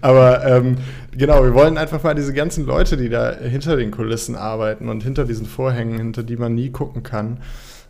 Aber 0.00 0.44
ähm, 0.44 0.78
genau, 1.12 1.44
wir 1.44 1.54
wollen 1.54 1.78
einfach 1.78 2.02
mal 2.02 2.14
diese 2.14 2.32
ganzen 2.32 2.66
Leute, 2.66 2.96
die 2.96 3.08
da 3.08 3.36
hinter 3.36 3.76
den 3.76 3.92
Kulissen 3.92 4.34
arbeiten 4.34 4.88
und 4.88 5.04
hinter 5.04 5.24
diesen 5.24 5.46
Vorhängen, 5.46 5.96
hinter 5.96 6.24
die 6.24 6.36
man 6.36 6.54
nie 6.56 6.70
gucken 6.70 7.04
kann, 7.04 7.38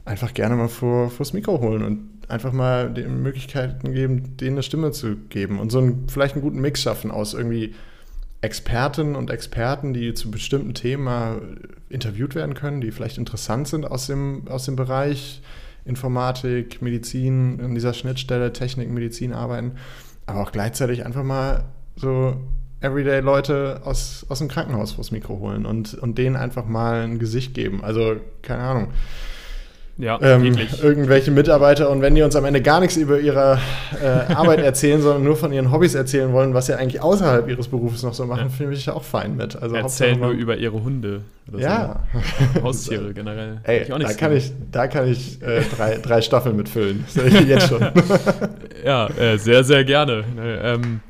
einfach 0.04 0.34
gerne 0.34 0.56
mal 0.56 0.68
vor, 0.68 1.08
vors 1.08 1.32
Mikro 1.32 1.60
holen 1.60 1.82
und 1.82 2.10
einfach 2.28 2.52
mal 2.52 2.90
den 2.92 3.22
Möglichkeiten 3.22 3.92
geben, 3.92 4.36
denen 4.36 4.56
eine 4.56 4.62
Stimme 4.62 4.92
zu 4.92 5.16
geben 5.30 5.58
und 5.58 5.72
so 5.72 5.78
einen, 5.78 6.06
vielleicht 6.08 6.34
einen 6.34 6.42
guten 6.42 6.60
Mix 6.60 6.82
schaffen 6.82 7.10
aus 7.10 7.32
irgendwie 7.32 7.74
Expertinnen 8.42 9.16
und 9.16 9.30
Experten, 9.30 9.94
die 9.94 10.12
zu 10.12 10.30
bestimmten 10.30 10.74
Themen 10.74 11.60
interviewt 11.88 12.34
werden 12.34 12.54
können, 12.54 12.82
die 12.82 12.90
vielleicht 12.90 13.16
interessant 13.16 13.68
sind 13.68 13.90
aus 13.90 14.06
dem, 14.06 14.48
aus 14.48 14.66
dem 14.66 14.76
Bereich 14.76 15.40
Informatik, 15.84 16.82
Medizin, 16.82 17.58
in 17.58 17.74
dieser 17.74 17.94
Schnittstelle, 17.94 18.52
Technik, 18.52 18.90
Medizin 18.90 19.32
arbeiten, 19.32 19.72
aber 20.30 20.42
auch 20.42 20.52
gleichzeitig 20.52 21.04
einfach 21.04 21.22
mal 21.22 21.64
so 21.96 22.36
Everyday 22.80 23.20
Leute 23.20 23.82
aus, 23.84 24.24
aus 24.28 24.38
dem 24.38 24.48
Krankenhaus 24.48 24.92
vors 24.92 25.10
Mikro 25.10 25.38
holen 25.38 25.66
und, 25.66 25.94
und 25.94 26.16
denen 26.16 26.36
einfach 26.36 26.64
mal 26.64 27.02
ein 27.02 27.18
Gesicht 27.18 27.54
geben. 27.54 27.84
Also, 27.84 28.16
keine 28.42 28.62
Ahnung. 28.62 28.88
Ja, 29.98 30.18
ähm, 30.22 30.56
irgendwelche 30.82 31.30
Mitarbeiter 31.30 31.90
und 31.90 32.00
wenn 32.00 32.14
die 32.14 32.22
uns 32.22 32.34
am 32.34 32.46
Ende 32.46 32.62
gar 32.62 32.80
nichts 32.80 32.96
über 32.96 33.20
ihre 33.20 33.58
äh, 34.02 34.06
Arbeit 34.32 34.60
erzählen, 34.60 35.02
sondern 35.02 35.24
nur 35.24 35.36
von 35.36 35.52
ihren 35.52 35.70
Hobbys 35.70 35.94
erzählen 35.94 36.32
wollen, 36.32 36.54
was 36.54 36.66
sie 36.66 36.74
eigentlich 36.74 37.02
außerhalb 37.02 37.48
ihres 37.48 37.68
Berufes 37.68 38.02
noch 38.02 38.14
so 38.14 38.24
machen, 38.24 38.44
ja. 38.44 38.48
finde 38.48 38.74
ich 38.74 38.88
auch 38.88 39.02
fein 39.02 39.36
mit. 39.36 39.56
Also 39.56 39.76
Erzählen 39.76 40.18
nur 40.18 40.30
über 40.30 40.56
ihre 40.56 40.82
Hunde. 40.82 41.22
ja. 41.54 42.00
So. 42.54 42.62
Haustiere 42.62 43.12
generell. 43.14 43.60
Ey, 43.64 43.86
da, 43.86 44.12
kann 44.14 44.34
ich, 44.34 44.52
da 44.72 44.86
kann 44.86 45.06
ich 45.06 45.42
äh, 45.42 45.62
drei, 45.76 45.98
drei 45.98 46.22
Staffeln 46.22 46.56
mitfüllen. 46.56 47.04
Jetzt 47.46 47.68
schon. 47.68 47.86
ja, 48.84 49.06
äh, 49.18 49.36
sehr, 49.36 49.64
sehr 49.64 49.84
gerne. 49.84 50.24
Ne, 50.34 50.60
ähm, 50.62 51.00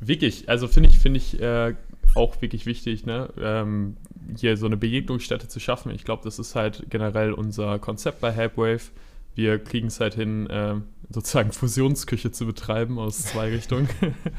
wirklich, 0.00 0.48
also 0.48 0.68
finde 0.68 0.90
ich, 0.90 0.98
finde 0.98 1.18
ich 1.18 1.40
äh, 1.40 1.74
auch 2.14 2.40
wirklich 2.42 2.66
wichtig, 2.66 3.06
ne? 3.06 3.28
Ähm, 3.40 3.96
hier 4.36 4.56
so 4.56 4.66
eine 4.66 4.76
Begegnungsstätte 4.76 5.48
zu 5.48 5.60
schaffen. 5.60 5.92
Ich 5.92 6.04
glaube, 6.04 6.22
das 6.24 6.38
ist 6.38 6.54
halt 6.54 6.86
generell 6.90 7.32
unser 7.32 7.78
Konzept 7.78 8.20
bei 8.20 8.32
Helpwave. 8.32 8.90
Wir 9.34 9.58
kriegen 9.58 9.86
es 9.86 10.00
halt 10.00 10.14
hin, 10.14 10.48
äh, 10.50 10.74
sozusagen 11.10 11.52
Fusionsküche 11.52 12.32
zu 12.32 12.44
betreiben 12.44 12.98
aus 12.98 13.18
zwei 13.22 13.48
Richtungen. 13.52 13.88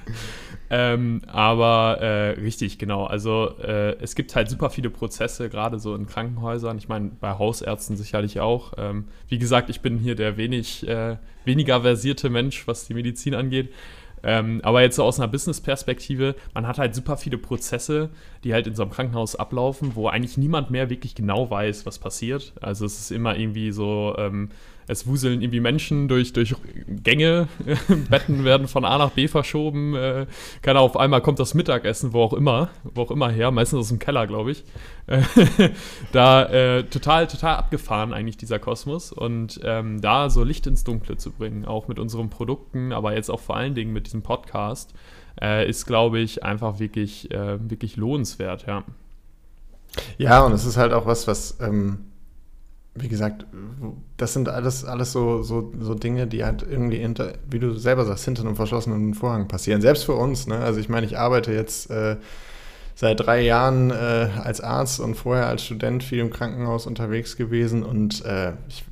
ähm, 0.69 1.21
aber 1.27 1.99
äh, 2.01 2.29
richtig, 2.41 2.77
genau. 2.77 3.05
Also 3.05 3.57
äh, 3.59 3.97
es 4.01 4.15
gibt 4.15 4.35
halt 4.35 4.49
super 4.49 4.69
viele 4.69 4.89
Prozesse, 4.89 5.49
gerade 5.49 5.79
so 5.79 5.95
in 5.95 6.05
Krankenhäusern. 6.05 6.77
Ich 6.77 6.89
meine, 6.89 7.11
bei 7.19 7.37
Hausärzten 7.37 7.95
sicherlich 7.95 8.39
auch. 8.39 8.73
Ähm, 8.77 9.05
wie 9.29 9.39
gesagt, 9.39 9.69
ich 9.69 9.81
bin 9.81 9.97
hier 9.97 10.15
der 10.15 10.37
wenig, 10.37 10.87
äh, 10.87 11.17
weniger 11.45 11.81
versierte 11.81 12.29
Mensch, 12.29 12.67
was 12.67 12.85
die 12.85 12.93
Medizin 12.93 13.35
angeht. 13.35 13.69
Ähm, 14.23 14.59
aber 14.63 14.81
jetzt 14.81 14.95
so 14.95 15.03
aus 15.03 15.19
einer 15.19 15.27
Business-Perspektive, 15.27 16.35
man 16.53 16.67
hat 16.67 16.77
halt 16.77 16.95
super 16.95 17.17
viele 17.17 17.37
Prozesse, 17.37 18.09
die 18.43 18.53
halt 18.53 18.67
in 18.67 18.75
so 18.75 18.83
einem 18.83 18.91
Krankenhaus 18.91 19.35
ablaufen, 19.35 19.95
wo 19.95 20.07
eigentlich 20.07 20.37
niemand 20.37 20.71
mehr 20.71 20.89
wirklich 20.89 21.15
genau 21.15 21.49
weiß, 21.49 21.85
was 21.85 21.99
passiert. 21.99 22.53
Also 22.61 22.85
es 22.85 22.99
ist 22.99 23.11
immer 23.11 23.37
irgendwie 23.37 23.71
so, 23.71 24.15
ähm, 24.17 24.49
es 24.89 25.05
wuseln 25.05 25.41
irgendwie 25.41 25.59
Menschen 25.59 26.07
durch, 26.07 26.33
durch 26.33 26.55
Gänge, 26.87 27.47
Betten 28.09 28.43
werden 28.43 28.67
von 28.67 28.85
A 28.85 28.97
nach 28.97 29.11
B 29.11 29.27
verschoben, 29.27 29.95
äh, 29.95 30.25
keine 30.61 30.79
Ahnung, 30.79 30.89
auf 30.89 30.97
einmal 30.97 31.21
kommt 31.21 31.39
das 31.39 31.53
Mittagessen, 31.53 32.11
wo 32.11 32.23
auch 32.23 32.33
immer, 32.33 32.69
wo 32.83 33.03
auch 33.03 33.11
immer 33.11 33.29
her, 33.29 33.51
meistens 33.51 33.79
aus 33.79 33.87
dem 33.89 33.99
Keller, 33.99 34.27
glaube 34.27 34.51
ich. 34.51 34.63
Da 36.11 36.45
äh, 36.45 36.83
total, 36.83 37.27
total 37.27 37.55
abgefahren 37.55 38.13
eigentlich 38.13 38.37
dieser 38.37 38.59
Kosmos 38.59 39.11
und 39.11 39.59
ähm, 39.63 40.01
da 40.01 40.29
so 40.29 40.43
Licht 40.43 40.67
ins 40.67 40.83
Dunkle 40.83 41.17
zu 41.17 41.31
bringen, 41.31 41.65
auch 41.65 41.87
mit 41.87 41.99
unseren 41.99 42.29
Produkten, 42.29 42.93
aber 42.93 43.15
jetzt 43.15 43.29
auch 43.29 43.39
vor 43.39 43.55
allen 43.55 43.75
Dingen 43.75 43.93
mit 43.93 44.05
diesem 44.05 44.21
Podcast, 44.21 44.93
äh, 45.41 45.67
ist, 45.67 45.85
glaube 45.85 46.19
ich, 46.19 46.43
einfach 46.43 46.79
wirklich, 46.79 47.31
äh, 47.31 47.57
wirklich 47.69 47.95
lohnenswert, 47.95 48.65
ja. 48.67 48.83
Ja, 50.17 50.45
und 50.45 50.51
es 50.53 50.65
ist 50.65 50.77
halt 50.77 50.93
auch 50.93 51.05
was, 51.05 51.27
was 51.27 51.57
ähm 51.59 52.08
wie 52.95 53.07
gesagt, 53.07 53.45
das 54.17 54.33
sind 54.33 54.49
alles, 54.49 54.83
alles 54.83 55.11
so, 55.11 55.41
so, 55.43 55.71
so 55.79 55.93
Dinge, 55.93 56.27
die 56.27 56.43
halt 56.43 56.65
irgendwie, 56.69 56.97
hinter, 56.97 57.33
wie 57.49 57.59
du 57.59 57.73
selber 57.73 58.05
sagst, 58.05 58.25
hinter 58.25 58.41
einem 58.41 58.55
verschlossenen 58.55 59.13
Vorhang 59.13 59.47
passieren. 59.47 59.81
Selbst 59.81 60.03
für 60.03 60.13
uns. 60.13 60.47
Ne? 60.47 60.57
Also 60.57 60.79
ich 60.79 60.89
meine, 60.89 61.05
ich 61.05 61.17
arbeite 61.17 61.53
jetzt 61.53 61.89
äh, 61.91 62.17
seit 62.95 63.19
drei 63.19 63.41
Jahren 63.41 63.91
äh, 63.91 64.29
als 64.43 64.59
Arzt 64.59 64.99
und 64.99 65.15
vorher 65.15 65.47
als 65.47 65.63
Student 65.63 66.03
viel 66.03 66.19
im 66.19 66.31
Krankenhaus 66.31 66.87
unterwegs 66.87 67.37
gewesen 67.37 67.83
und 67.83 68.25
äh, 68.25 68.53
ich 68.67 68.83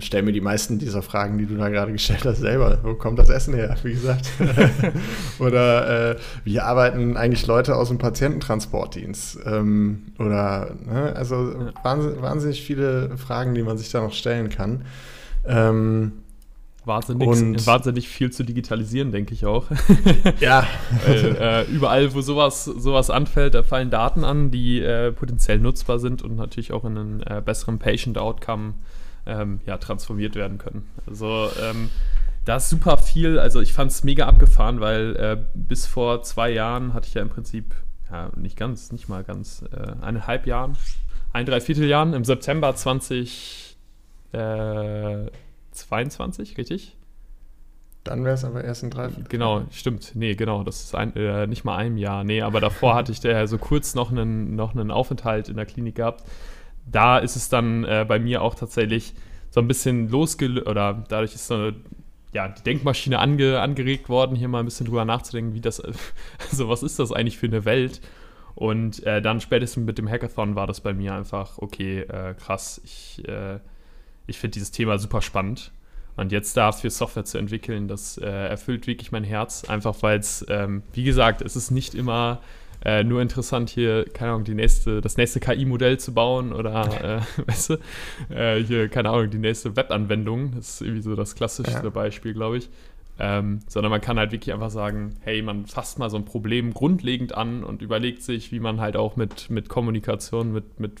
stelle 0.00 0.22
mir 0.22 0.32
die 0.32 0.40
meisten 0.40 0.78
dieser 0.78 1.02
Fragen, 1.02 1.38
die 1.38 1.46
du 1.46 1.56
da 1.56 1.68
gerade 1.68 1.92
gestellt 1.92 2.24
hast, 2.24 2.38
selber. 2.38 2.78
Wo 2.82 2.94
kommt 2.94 3.18
das 3.18 3.28
Essen 3.28 3.54
her, 3.54 3.76
wie 3.82 3.92
gesagt? 3.92 4.30
oder 5.38 6.12
äh, 6.12 6.16
wie 6.44 6.60
arbeiten 6.60 7.16
eigentlich 7.16 7.46
Leute 7.46 7.76
aus 7.76 7.88
dem 7.88 7.98
Patiententransportdienst? 7.98 9.38
Ähm, 9.44 10.12
oder, 10.18 10.74
ne? 10.84 11.12
also 11.14 11.52
ja. 11.52 11.72
wahnsinnig, 11.82 12.22
wahnsinnig, 12.22 12.62
viele 12.62 13.16
Fragen, 13.16 13.54
die 13.54 13.62
man 13.62 13.78
sich 13.78 13.90
da 13.90 14.00
noch 14.00 14.12
stellen 14.12 14.48
kann. 14.48 14.84
Ähm, 15.46 16.12
Wahnsinnig, 16.86 17.26
und 17.26 17.66
wahnsinnig 17.66 18.08
viel 18.08 18.30
zu 18.30 18.44
digitalisieren, 18.44 19.10
denke 19.10 19.34
ich 19.34 19.44
auch. 19.44 19.66
ja. 20.40 20.64
Weil, 21.06 21.36
äh, 21.36 21.62
überall, 21.64 22.14
wo 22.14 22.20
sowas, 22.20 22.64
sowas 22.64 23.10
anfällt, 23.10 23.54
da 23.54 23.64
fallen 23.64 23.90
Daten 23.90 24.22
an, 24.22 24.52
die 24.52 24.80
äh, 24.80 25.10
potenziell 25.10 25.58
nutzbar 25.58 25.98
sind 25.98 26.22
und 26.22 26.36
natürlich 26.36 26.72
auch 26.72 26.84
in 26.84 26.96
einen 26.96 27.22
äh, 27.22 27.42
besseren 27.44 27.80
Patient-Outcome 27.80 28.74
ähm, 29.26 29.60
ja, 29.66 29.76
transformiert 29.78 30.34
werden 30.34 30.58
können. 30.58 30.88
Also 31.06 31.48
ähm, 31.62 31.90
da 32.44 32.56
ist 32.56 32.70
super 32.70 32.96
viel, 32.96 33.38
also 33.38 33.60
ich 33.60 33.72
fand 33.72 33.90
es 33.90 34.04
mega 34.04 34.26
abgefahren, 34.26 34.80
weil 34.80 35.16
äh, 35.16 35.36
bis 35.54 35.86
vor 35.86 36.22
zwei 36.22 36.50
Jahren 36.50 36.94
hatte 36.94 37.08
ich 37.08 37.14
ja 37.14 37.22
im 37.22 37.28
Prinzip, 37.28 37.74
ja, 38.10 38.30
nicht 38.36 38.56
ganz, 38.56 38.92
nicht 38.92 39.08
mal 39.08 39.24
ganz, 39.24 39.64
äh, 39.72 39.92
eineinhalb 40.00 40.46
Jahren, 40.46 40.76
ein 41.32 41.44
Dreivierteljahren 41.44 42.14
im 42.14 42.24
September 42.24 42.74
2022, 42.74 43.72
äh, 44.32 45.26
richtig? 46.56 46.96
Dann 48.04 48.24
wäre 48.24 48.34
es 48.34 48.44
aber 48.44 48.62
erst 48.62 48.84
ein 48.84 48.90
Dreiviertel. 48.90 49.28
Genau, 49.28 49.64
stimmt. 49.72 50.12
Nee, 50.14 50.36
genau, 50.36 50.62
das 50.62 50.84
ist 50.84 50.94
ein, 50.94 51.16
äh, 51.16 51.48
nicht 51.48 51.64
mal 51.64 51.76
einem 51.76 51.96
Jahr. 51.96 52.22
Nee, 52.22 52.42
aber 52.42 52.60
davor 52.60 52.94
hatte 52.94 53.10
ich 53.10 53.18
da 53.18 53.44
so 53.48 53.58
kurz 53.58 53.96
noch 53.96 54.12
einen, 54.12 54.54
noch 54.54 54.76
einen 54.76 54.92
Aufenthalt 54.92 55.48
in 55.48 55.56
der 55.56 55.66
Klinik 55.66 55.96
gehabt 55.96 56.22
da 56.86 57.18
ist 57.18 57.36
es 57.36 57.48
dann 57.48 57.84
äh, 57.84 58.04
bei 58.06 58.18
mir 58.18 58.42
auch 58.42 58.54
tatsächlich 58.54 59.14
so 59.50 59.60
ein 59.60 59.68
bisschen 59.68 60.08
losgelöst, 60.08 60.66
oder 60.66 61.04
dadurch 61.08 61.34
ist 61.34 61.46
so 61.46 61.54
eine, 61.54 61.74
ja, 62.32 62.48
die 62.48 62.62
Denkmaschine 62.62 63.18
ange 63.18 63.60
angeregt 63.60 64.08
worden, 64.08 64.36
hier 64.36 64.48
mal 64.48 64.60
ein 64.60 64.64
bisschen 64.64 64.86
drüber 64.86 65.04
nachzudenken, 65.04 65.54
wie 65.54 65.60
das, 65.60 65.80
also 66.50 66.68
was 66.68 66.82
ist 66.82 66.98
das 66.98 67.12
eigentlich 67.12 67.38
für 67.38 67.46
eine 67.46 67.64
Welt? 67.64 68.00
Und 68.54 69.04
äh, 69.04 69.20
dann 69.20 69.40
spätestens 69.40 69.84
mit 69.84 69.98
dem 69.98 70.08
Hackathon 70.08 70.54
war 70.54 70.66
das 70.66 70.80
bei 70.80 70.94
mir 70.94 71.14
einfach, 71.14 71.58
okay, 71.58 72.00
äh, 72.00 72.34
krass, 72.34 72.80
ich, 72.84 73.22
äh, 73.28 73.58
ich 74.26 74.38
finde 74.38 74.54
dieses 74.54 74.70
Thema 74.70 74.98
super 74.98 75.20
spannend. 75.20 75.72
Und 76.16 76.32
jetzt 76.32 76.56
dafür 76.56 76.88
Software 76.88 77.26
zu 77.26 77.36
entwickeln, 77.36 77.88
das 77.88 78.16
äh, 78.16 78.24
erfüllt 78.26 78.86
wirklich 78.86 79.12
mein 79.12 79.24
Herz, 79.24 79.64
einfach 79.64 80.02
weil 80.02 80.18
es, 80.18 80.44
ähm, 80.48 80.82
wie 80.94 81.04
gesagt, 81.04 81.42
es 81.42 81.56
ist 81.56 81.70
nicht 81.70 81.94
immer 81.94 82.40
äh, 82.86 83.02
nur 83.02 83.20
interessant, 83.20 83.68
hier, 83.68 84.04
keine 84.04 84.30
Ahnung, 84.30 84.44
die 84.44 84.54
nächste, 84.54 85.00
das 85.00 85.16
nächste 85.16 85.40
KI-Modell 85.40 85.98
zu 85.98 86.14
bauen 86.14 86.52
oder, 86.52 86.84
äh, 87.02 87.20
weißt 87.48 87.70
du, 87.70 87.74
äh, 88.32 88.62
hier, 88.62 88.88
keine 88.88 89.10
Ahnung, 89.10 89.28
die 89.28 89.38
nächste 89.38 89.74
Webanwendung. 89.74 90.52
Das 90.54 90.74
ist 90.74 90.80
irgendwie 90.82 91.02
so 91.02 91.16
das 91.16 91.34
klassischste 91.34 91.82
ja. 91.82 91.90
Beispiel, 91.90 92.32
glaube 92.32 92.58
ich. 92.58 92.68
Ähm, 93.18 93.58
sondern 93.66 93.90
man 93.90 94.00
kann 94.00 94.18
halt 94.18 94.30
wirklich 94.30 94.54
einfach 94.54 94.70
sagen, 94.70 95.16
hey, 95.22 95.42
man 95.42 95.66
fasst 95.66 95.98
mal 95.98 96.10
so 96.10 96.16
ein 96.16 96.26
Problem 96.26 96.74
grundlegend 96.74 97.34
an 97.34 97.64
und 97.64 97.82
überlegt 97.82 98.22
sich, 98.22 98.52
wie 98.52 98.60
man 98.60 98.80
halt 98.80 98.96
auch 98.96 99.16
mit, 99.16 99.50
mit 99.50 99.68
Kommunikation, 99.68 100.52
mit, 100.52 100.78
mit 100.78 101.00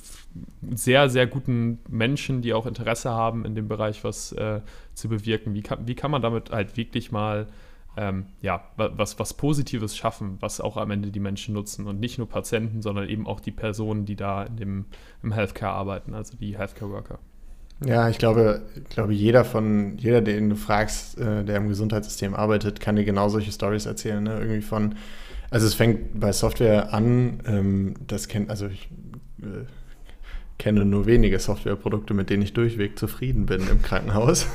sehr, 0.72 1.08
sehr 1.08 1.28
guten 1.28 1.78
Menschen, 1.88 2.42
die 2.42 2.52
auch 2.52 2.66
Interesse 2.66 3.10
haben 3.10 3.44
in 3.44 3.54
dem 3.54 3.68
Bereich, 3.68 4.02
was 4.02 4.32
äh, 4.32 4.60
zu 4.94 5.08
bewirken, 5.08 5.54
wie 5.54 5.62
kann, 5.62 5.86
wie 5.86 5.94
kann 5.94 6.10
man 6.10 6.22
damit 6.22 6.50
halt 6.50 6.76
wirklich 6.76 7.12
mal 7.12 7.46
ähm, 7.96 8.26
ja, 8.42 8.62
was, 8.76 9.18
was 9.18 9.34
Positives 9.34 9.96
schaffen, 9.96 10.36
was 10.40 10.60
auch 10.60 10.76
am 10.76 10.90
Ende 10.90 11.10
die 11.10 11.20
Menschen 11.20 11.54
nutzen 11.54 11.86
und 11.86 11.98
nicht 11.98 12.18
nur 12.18 12.28
Patienten, 12.28 12.82
sondern 12.82 13.08
eben 13.08 13.26
auch 13.26 13.40
die 13.40 13.50
Personen, 13.50 14.04
die 14.04 14.16
da 14.16 14.44
in 14.44 14.56
dem, 14.56 14.84
im 15.22 15.32
Healthcare 15.32 15.72
arbeiten, 15.72 16.14
also 16.14 16.36
die 16.36 16.58
Healthcare-Worker. 16.58 17.18
Ja, 17.84 18.08
ich 18.08 18.18
glaube, 18.18 18.62
ich 18.74 18.88
glaube, 18.88 19.12
jeder 19.12 19.44
von, 19.44 19.98
jeder, 19.98 20.22
den 20.22 20.50
du 20.50 20.56
fragst, 20.56 21.18
äh, 21.18 21.44
der 21.44 21.56
im 21.56 21.68
Gesundheitssystem 21.68 22.34
arbeitet, 22.34 22.80
kann 22.80 22.96
dir 22.96 23.04
genau 23.04 23.28
solche 23.28 23.52
Stories 23.52 23.84
erzählen. 23.84 24.22
Ne? 24.22 24.38
Irgendwie 24.38 24.62
von, 24.62 24.94
also 25.50 25.66
es 25.66 25.74
fängt 25.74 26.18
bei 26.18 26.32
Software 26.32 26.94
an, 26.94 27.42
ähm, 27.46 27.94
das 28.06 28.28
kennt, 28.28 28.48
also 28.50 28.66
ich 28.66 28.88
äh, 29.42 29.66
kenne 30.58 30.84
nur 30.84 31.06
wenige 31.06 31.38
Softwareprodukte, 31.38 32.14
mit 32.14 32.30
denen 32.30 32.42
ich 32.42 32.52
durchweg 32.52 32.98
zufrieden 32.98 33.46
bin 33.46 33.68
im 33.68 33.82
Krankenhaus. 33.82 34.46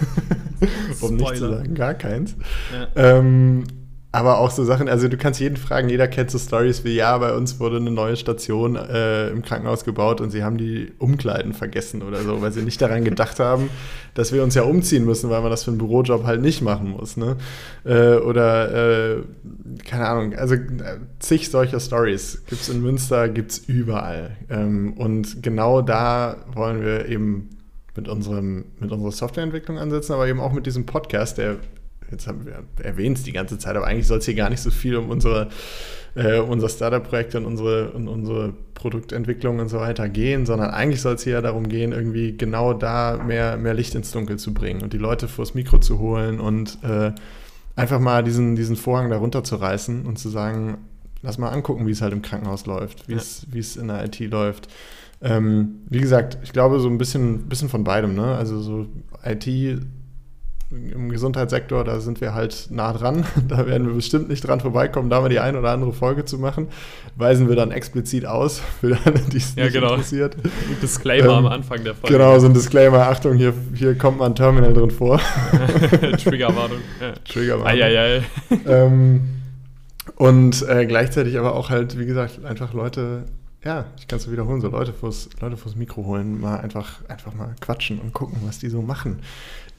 um 1.01 1.15
nicht 1.15 1.35
zu 1.35 1.49
sagen, 1.49 1.75
gar 1.75 1.93
keins. 1.93 2.35
Ja. 2.73 2.87
Ähm, 2.95 3.63
aber 4.13 4.39
auch 4.39 4.51
so 4.51 4.65
Sachen, 4.65 4.89
also 4.89 5.07
du 5.07 5.15
kannst 5.15 5.39
jeden 5.39 5.55
fragen, 5.55 5.87
jeder 5.87 6.07
kennt 6.07 6.31
so 6.31 6.37
Stories 6.37 6.83
wie, 6.83 6.95
ja, 6.95 7.17
bei 7.17 7.33
uns 7.33 7.61
wurde 7.61 7.77
eine 7.77 7.91
neue 7.91 8.17
Station 8.17 8.75
äh, 8.75 9.29
im 9.29 9.41
Krankenhaus 9.41 9.85
gebaut 9.85 10.19
und 10.19 10.31
sie 10.31 10.43
haben 10.43 10.57
die 10.57 10.91
Umkleiden 10.97 11.53
vergessen 11.53 12.01
oder 12.01 12.21
so, 12.21 12.41
weil 12.41 12.51
sie 12.51 12.61
nicht 12.61 12.81
daran 12.81 13.05
gedacht 13.05 13.39
haben, 13.39 13.69
dass 14.13 14.33
wir 14.33 14.43
uns 14.43 14.53
ja 14.53 14.63
umziehen 14.63 15.05
müssen, 15.05 15.29
weil 15.29 15.41
man 15.41 15.49
das 15.49 15.63
für 15.63 15.71
einen 15.71 15.77
Bürojob 15.77 16.25
halt 16.25 16.41
nicht 16.41 16.61
machen 16.61 16.89
muss. 16.89 17.15
Ne? 17.15 17.37
Äh, 17.85 18.15
oder, 18.15 19.15
äh, 19.15 19.21
keine 19.87 20.07
Ahnung, 20.07 20.35
also 20.35 20.55
äh, 20.55 20.99
zig 21.19 21.49
solcher 21.49 21.79
Stories 21.79 22.43
gibt 22.47 22.63
es 22.63 22.67
in 22.69 22.81
Münster, 22.81 23.29
gibt 23.29 23.51
es 23.51 23.59
überall. 23.59 24.35
Ähm, 24.49 24.91
und 24.97 25.41
genau 25.41 25.81
da 25.81 26.35
wollen 26.53 26.83
wir 26.83 27.07
eben 27.07 27.49
mit, 27.95 28.09
unserem, 28.09 28.65
mit 28.81 28.91
unserer 28.91 29.11
Softwareentwicklung 29.13 29.77
ansetzen, 29.77 30.11
aber 30.11 30.27
eben 30.27 30.41
auch 30.41 30.51
mit 30.51 30.65
diesem 30.65 30.85
Podcast, 30.85 31.37
der 31.37 31.57
jetzt 32.11 32.27
haben 32.27 32.45
wir 32.45 32.63
erwähnt 32.83 33.17
es 33.17 33.23
die 33.23 33.31
ganze 33.31 33.57
Zeit, 33.57 33.75
aber 33.75 33.87
eigentlich 33.87 34.07
soll 34.07 34.19
es 34.19 34.25
hier 34.25 34.35
gar 34.35 34.49
nicht 34.49 34.61
so 34.61 34.69
viel 34.69 34.95
um 34.95 35.09
unsere, 35.09 35.49
äh, 36.15 36.39
unser 36.39 36.69
Startup-Projekt 36.69 37.35
und 37.35 37.45
unsere, 37.45 37.91
und 37.91 38.07
unsere 38.07 38.53
Produktentwicklung 38.73 39.59
und 39.59 39.69
so 39.69 39.79
weiter 39.79 40.09
gehen, 40.09 40.45
sondern 40.45 40.71
eigentlich 40.71 41.01
soll 41.01 41.15
es 41.15 41.23
hier 41.23 41.33
ja 41.33 41.41
darum 41.41 41.69
gehen, 41.69 41.91
irgendwie 41.91 42.35
genau 42.35 42.73
da 42.73 43.21
mehr, 43.25 43.57
mehr 43.57 43.73
Licht 43.73 43.95
ins 43.95 44.11
Dunkel 44.11 44.37
zu 44.37 44.53
bringen 44.53 44.81
und 44.81 44.93
die 44.93 44.97
Leute 44.97 45.27
vors 45.27 45.53
Mikro 45.53 45.79
zu 45.79 45.99
holen 45.99 46.39
und 46.39 46.77
äh, 46.83 47.11
einfach 47.75 47.99
mal 47.99 48.23
diesen, 48.23 48.55
diesen 48.55 48.75
Vorhang 48.75 49.09
darunter 49.09 49.43
zu 49.43 49.55
reißen 49.55 50.05
und 50.05 50.19
zu 50.19 50.29
sagen, 50.29 50.77
lass 51.21 51.37
mal 51.37 51.49
angucken, 51.49 51.87
wie 51.87 51.91
es 51.91 52.01
halt 52.01 52.13
im 52.13 52.21
Krankenhaus 52.21 52.65
läuft, 52.65 53.07
wie 53.07 53.13
es 53.15 53.75
ja. 53.75 53.81
in 53.81 53.87
der 53.87 54.03
IT 54.05 54.19
läuft. 54.19 54.67
Ähm, 55.21 55.81
wie 55.87 55.99
gesagt, 55.99 56.39
ich 56.43 56.51
glaube 56.51 56.79
so 56.79 56.89
ein 56.89 56.97
bisschen, 56.97 57.47
bisschen 57.47 57.69
von 57.69 57.83
beidem. 57.83 58.15
Ne? 58.15 58.35
Also 58.35 58.59
so 58.59 58.87
IT 59.23 59.45
im 60.71 61.09
Gesundheitssektor, 61.09 61.83
da 61.83 61.99
sind 61.99 62.21
wir 62.21 62.33
halt 62.33 62.67
nah 62.69 62.93
dran. 62.93 63.25
Da 63.47 63.65
werden 63.65 63.87
wir 63.87 63.93
bestimmt 63.93 64.29
nicht 64.29 64.47
dran 64.47 64.61
vorbeikommen, 64.61 65.09
da 65.09 65.19
mal 65.19 65.29
die 65.29 65.39
eine 65.39 65.59
oder 65.59 65.71
andere 65.71 65.91
Folge 65.91 66.23
zu 66.23 66.37
machen. 66.37 66.67
Weisen 67.15 67.49
wir 67.49 67.55
dann 67.55 67.71
explizit 67.71 68.25
aus 68.25 68.61
für 68.79 68.97
alle, 69.03 69.19
die 69.19 69.37
es 69.37 69.55
ja, 69.55 69.65
nicht 69.65 69.73
genau. 69.73 69.89
interessiert. 69.89 70.35
Ein 70.35 70.77
Disclaimer 70.81 71.25
ähm, 71.25 71.45
am 71.45 71.47
Anfang 71.47 71.83
der 71.83 71.95
Folge. 71.95 72.15
Genau, 72.15 72.39
so 72.39 72.47
ein 72.47 72.53
Disclaimer. 72.53 73.09
Achtung, 73.09 73.35
hier, 73.35 73.53
hier 73.73 73.97
kommt 73.97 74.19
mal 74.19 74.27
ein 74.27 74.35
Terminal 74.35 74.73
drin 74.73 74.91
vor. 74.91 75.19
Triggerwarnung. 76.23 76.77
Ja. 77.01 77.13
Triggerwarnung. 77.27 77.67
Eieiei. 77.67 78.23
Ähm, 78.67 79.21
und 80.15 80.67
äh, 80.67 80.85
gleichzeitig 80.85 81.37
aber 81.37 81.55
auch 81.55 81.69
halt, 81.69 81.97
wie 81.97 82.05
gesagt, 82.05 82.45
einfach 82.45 82.73
Leute 82.73 83.25
ja, 83.63 83.85
ich 83.99 84.07
kann 84.07 84.17
es 84.17 84.31
wiederholen, 84.31 84.59
so 84.59 84.69
Leute 84.69 84.91
vors, 84.91 85.29
Leute 85.39 85.55
vors 85.55 85.75
Mikro 85.75 86.03
holen, 86.05 86.41
mal 86.41 86.57
einfach, 86.57 87.07
einfach 87.07 87.33
mal 87.35 87.55
quatschen 87.61 87.99
und 87.99 88.11
gucken, 88.11 88.39
was 88.43 88.57
die 88.57 88.69
so 88.69 88.81
machen 88.81 89.19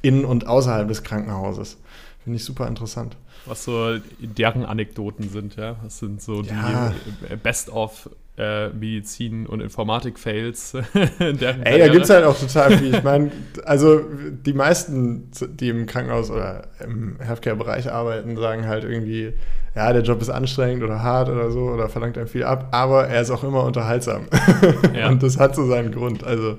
in 0.02 0.24
und 0.24 0.46
außerhalb 0.46 0.88
des 0.88 1.02
Krankenhauses. 1.02 1.78
Finde 2.24 2.36
ich 2.36 2.44
super 2.44 2.68
interessant. 2.68 3.16
Was 3.46 3.64
so 3.64 3.98
deren 4.20 4.64
Anekdoten 4.64 5.28
sind, 5.28 5.56
ja. 5.56 5.76
Was 5.82 5.98
sind 5.98 6.22
so 6.22 6.42
ja. 6.42 6.92
die 7.30 7.36
Best-of 7.36 8.08
äh, 8.38 8.68
Medizin- 8.68 9.46
und 9.46 9.60
Informatik-Fails. 9.60 10.74
Ey, 10.94 11.78
da 11.78 11.88
gibt 11.88 12.04
es 12.04 12.10
halt 12.10 12.24
auch 12.24 12.38
total 12.38 12.78
viel. 12.78 12.94
Ich 12.94 13.02
meine, 13.02 13.30
also 13.64 14.00
die 14.00 14.52
meisten, 14.52 15.30
die 15.40 15.68
im 15.68 15.86
Krankenhaus 15.86 16.30
oder 16.30 16.68
im 16.82 17.16
Healthcare-Bereich 17.20 17.90
arbeiten, 17.90 18.36
sagen 18.36 18.66
halt 18.66 18.84
irgendwie, 18.84 19.34
ja, 19.74 19.92
der 19.92 20.02
Job 20.02 20.20
ist 20.22 20.30
anstrengend 20.30 20.82
oder 20.82 21.02
hart 21.02 21.28
oder 21.28 21.50
so 21.50 21.60
oder 21.70 21.88
verlangt 21.88 22.16
einem 22.16 22.26
viel 22.26 22.44
ab, 22.44 22.68
aber 22.72 23.08
er 23.08 23.20
ist 23.20 23.30
auch 23.30 23.44
immer 23.44 23.64
unterhaltsam. 23.64 24.26
Ja. 24.94 25.08
und 25.10 25.22
das 25.22 25.38
hat 25.38 25.54
so 25.54 25.66
seinen 25.66 25.92
Grund. 25.92 26.24
Also 26.24 26.56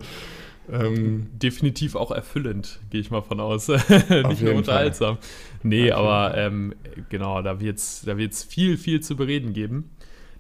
ähm, 0.72 1.28
Definitiv 1.34 1.96
auch 1.96 2.12
erfüllend, 2.12 2.80
gehe 2.90 3.02
ich 3.02 3.12
mal 3.12 3.22
von 3.22 3.40
aus. 3.40 3.68
Nicht 4.28 4.42
nur 4.42 4.56
unterhaltsam. 4.56 5.18
Fall. 5.18 5.28
Nee, 5.64 5.92
okay. 5.92 5.92
aber 5.92 6.38
ähm, 6.38 6.74
genau, 7.10 7.42
da 7.42 7.60
wird 7.60 7.78
es 7.78 8.04
da 8.06 8.18
wird's 8.18 8.44
viel, 8.44 8.78
viel 8.78 9.02
zu 9.02 9.16
bereden 9.16 9.54
geben. 9.54 9.90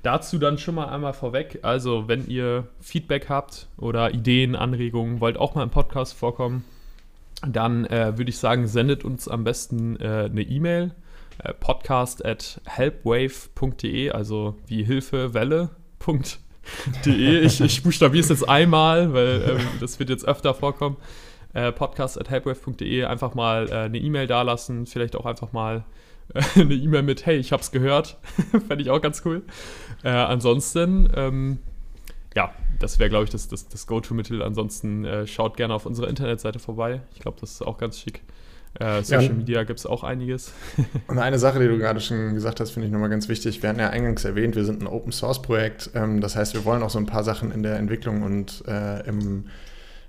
Dazu 0.01 0.37
dann 0.37 0.57
schon 0.57 0.75
mal 0.75 0.87
einmal 0.87 1.13
vorweg. 1.13 1.59
Also, 1.61 2.07
wenn 2.07 2.27
ihr 2.27 2.67
Feedback 2.81 3.29
habt 3.29 3.67
oder 3.77 4.13
Ideen, 4.13 4.55
Anregungen, 4.55 5.21
wollt 5.21 5.37
auch 5.37 5.55
mal 5.55 5.63
im 5.63 5.69
Podcast 5.69 6.13
vorkommen, 6.13 6.65
dann 7.47 7.85
äh, 7.85 8.17
würde 8.17 8.29
ich 8.29 8.37
sagen, 8.37 8.67
sendet 8.67 9.05
uns 9.05 9.27
am 9.27 9.43
besten 9.43 9.97
äh, 9.97 10.29
eine 10.29 10.41
E-Mail. 10.41 10.91
Äh, 11.39 11.53
podcast 11.53 12.23
at 12.25 12.61
helpwave.de, 12.65 14.11
also 14.11 14.55
wie 14.67 14.83
Hilfe, 14.83 15.33
Welle. 15.33 15.69
De. 16.05 16.42
Ich, 17.05 17.61
ich 17.61 17.83
buchstabiere 17.83 18.23
es 18.23 18.29
jetzt 18.29 18.47
einmal, 18.47 19.13
weil 19.13 19.57
ähm, 19.59 19.67
das 19.79 19.99
wird 19.99 20.09
jetzt 20.09 20.25
öfter 20.25 20.53
vorkommen. 20.53 20.97
Äh, 21.53 21.71
podcast 21.71 22.19
at 22.19 22.29
helpwave.de 22.29 23.05
einfach 23.05 23.35
mal 23.35 23.69
äh, 23.69 23.75
eine 23.75 23.99
E-Mail 23.99 24.25
dalassen, 24.25 24.87
vielleicht 24.87 25.15
auch 25.15 25.25
einfach 25.25 25.51
mal 25.51 25.85
äh, 26.33 26.41
eine 26.55 26.73
E-Mail 26.73 27.03
mit, 27.03 27.25
hey, 27.25 27.37
ich 27.37 27.51
hab's 27.51 27.71
gehört. 27.71 28.17
Fände 28.67 28.81
ich 28.81 28.89
auch 28.89 29.01
ganz 29.01 29.21
cool. 29.25 29.43
Äh, 30.03 30.09
ansonsten, 30.09 31.09
ähm, 31.15 31.59
ja, 32.35 32.51
das 32.79 32.97
wäre, 32.97 33.09
glaube 33.09 33.25
ich, 33.25 33.29
das, 33.29 33.47
das, 33.47 33.67
das 33.67 33.85
Go-To-Mittel. 33.85 34.41
Ansonsten 34.41 35.05
äh, 35.05 35.27
schaut 35.27 35.57
gerne 35.57 35.75
auf 35.75 35.85
unserer 35.85 36.07
Internetseite 36.07 36.59
vorbei. 36.59 37.01
Ich 37.13 37.19
glaube, 37.19 37.37
das 37.39 37.51
ist 37.51 37.61
auch 37.61 37.77
ganz 37.77 37.99
schick. 37.99 38.21
Äh, 38.79 39.03
Social 39.03 39.23
ja. 39.23 39.33
Media 39.33 39.63
gibt 39.63 39.79
es 39.79 39.85
auch 39.85 40.03
einiges. 40.03 40.51
Und 41.07 41.19
eine 41.19 41.37
Sache, 41.37 41.59
die 41.59 41.67
du 41.67 41.77
gerade 41.77 41.99
schon 41.99 42.33
gesagt 42.33 42.59
hast, 42.59 42.71
finde 42.71 42.87
ich 42.87 42.93
nochmal 42.93 43.09
ganz 43.09 43.29
wichtig. 43.29 43.61
Wir 43.61 43.69
hatten 43.69 43.79
ja 43.79 43.89
eingangs 43.89 44.25
erwähnt, 44.25 44.55
wir 44.55 44.65
sind 44.65 44.81
ein 44.81 44.87
Open 44.87 45.11
Source 45.11 45.41
Projekt. 45.41 45.91
Ähm, 45.93 46.21
das 46.21 46.35
heißt, 46.35 46.53
wir 46.53 46.65
wollen 46.65 46.81
auch 46.81 46.89
so 46.89 46.99
ein 46.99 47.05
paar 47.05 47.23
Sachen 47.23 47.51
in 47.51 47.61
der 47.61 47.77
Entwicklung 47.77 48.23
und 48.23 48.63
äh, 48.67 49.07
im, 49.07 49.45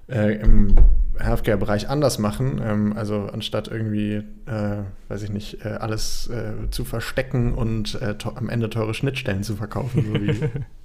äh, 0.08 0.36
im 0.36 0.76
Healthcare-Bereich 1.18 1.88
anders 1.90 2.18
machen. 2.18 2.60
Ähm, 2.64 2.94
also 2.96 3.28
anstatt 3.32 3.68
irgendwie, 3.68 4.22
äh, 4.46 4.82
weiß 5.08 5.22
ich 5.22 5.30
nicht, 5.30 5.64
äh, 5.64 5.68
alles 5.68 6.30
äh, 6.30 6.70
zu 6.70 6.84
verstecken 6.84 7.54
und 7.54 7.98
am 8.24 8.48
Ende 8.48 8.70
teure 8.70 8.94
Schnittstellen 8.94 9.42
zu 9.42 9.56
verkaufen, 9.56 10.04
so 10.06 10.14
wie 10.14 10.40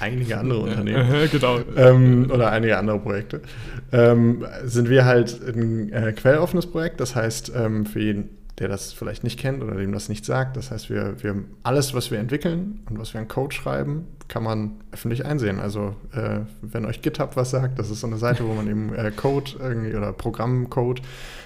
einige 0.00 0.38
andere 0.38 0.60
Unternehmen 0.60 1.28
genau. 1.32 1.58
ähm, 1.76 2.30
oder 2.32 2.50
einige 2.50 2.78
andere 2.78 2.98
Projekte, 2.98 3.42
ähm, 3.92 4.44
sind 4.64 4.88
wir 4.88 5.04
halt 5.04 5.40
ein 5.46 5.92
äh, 5.92 6.12
quelloffenes 6.12 6.66
Projekt. 6.66 7.00
Das 7.00 7.14
heißt, 7.14 7.52
ähm, 7.54 7.86
für 7.86 8.00
jeden, 8.00 8.30
der 8.58 8.68
das 8.68 8.92
vielleicht 8.92 9.22
nicht 9.22 9.38
kennt 9.38 9.62
oder 9.62 9.74
dem 9.74 9.92
das 9.92 10.08
nicht 10.08 10.24
sagt, 10.24 10.56
das 10.56 10.70
heißt, 10.70 10.88
wir, 10.88 11.22
wir 11.22 11.44
alles, 11.62 11.92
was 11.92 12.10
wir 12.10 12.18
entwickeln 12.18 12.80
und 12.88 12.98
was 12.98 13.12
wir 13.12 13.20
an 13.20 13.28
Code 13.28 13.54
schreiben, 13.54 14.06
kann 14.28 14.42
man 14.42 14.72
öffentlich 14.92 15.26
einsehen. 15.26 15.60
Also 15.60 15.94
äh, 16.12 16.40
wenn 16.62 16.86
euch 16.86 17.02
GitHub 17.02 17.36
was 17.36 17.50
sagt, 17.50 17.78
das 17.78 17.90
ist 17.90 18.00
so 18.00 18.06
eine 18.06 18.16
Seite, 18.16 18.46
wo 18.46 18.54
man 18.54 18.68
eben 18.68 18.94
äh, 18.94 19.10
Code 19.10 19.52
irgendwie 19.58 19.94
oder 19.94 20.12
Programmcode 20.12 21.02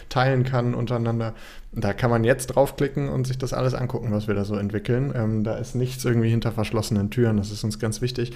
teilen 0.09 0.45
kann 0.45 0.75
untereinander. 0.75 1.35
Da 1.73 1.93
kann 1.93 2.11
man 2.11 2.25
jetzt 2.25 2.49
draufklicken 2.49 3.09
und 3.09 3.27
sich 3.27 3.39
das 3.39 3.53
alles 3.53 3.75
angucken, 3.75 4.13
was 4.13 4.29
wir 4.29 4.35
da 4.35 4.45
so 4.45 4.57
entwickeln. 4.57 5.13
Ähm, 5.15 5.45
da 5.45 5.57
ist 5.57 5.75
nichts 5.75 6.05
irgendwie 6.05 6.31
hinter 6.31 6.53
verschlossenen 6.53 7.11
Türen, 7.11 7.37
das 7.37 7.51
ist 7.51 7.65
uns 7.65 7.79
ganz 7.79 8.01
wichtig. 8.01 8.33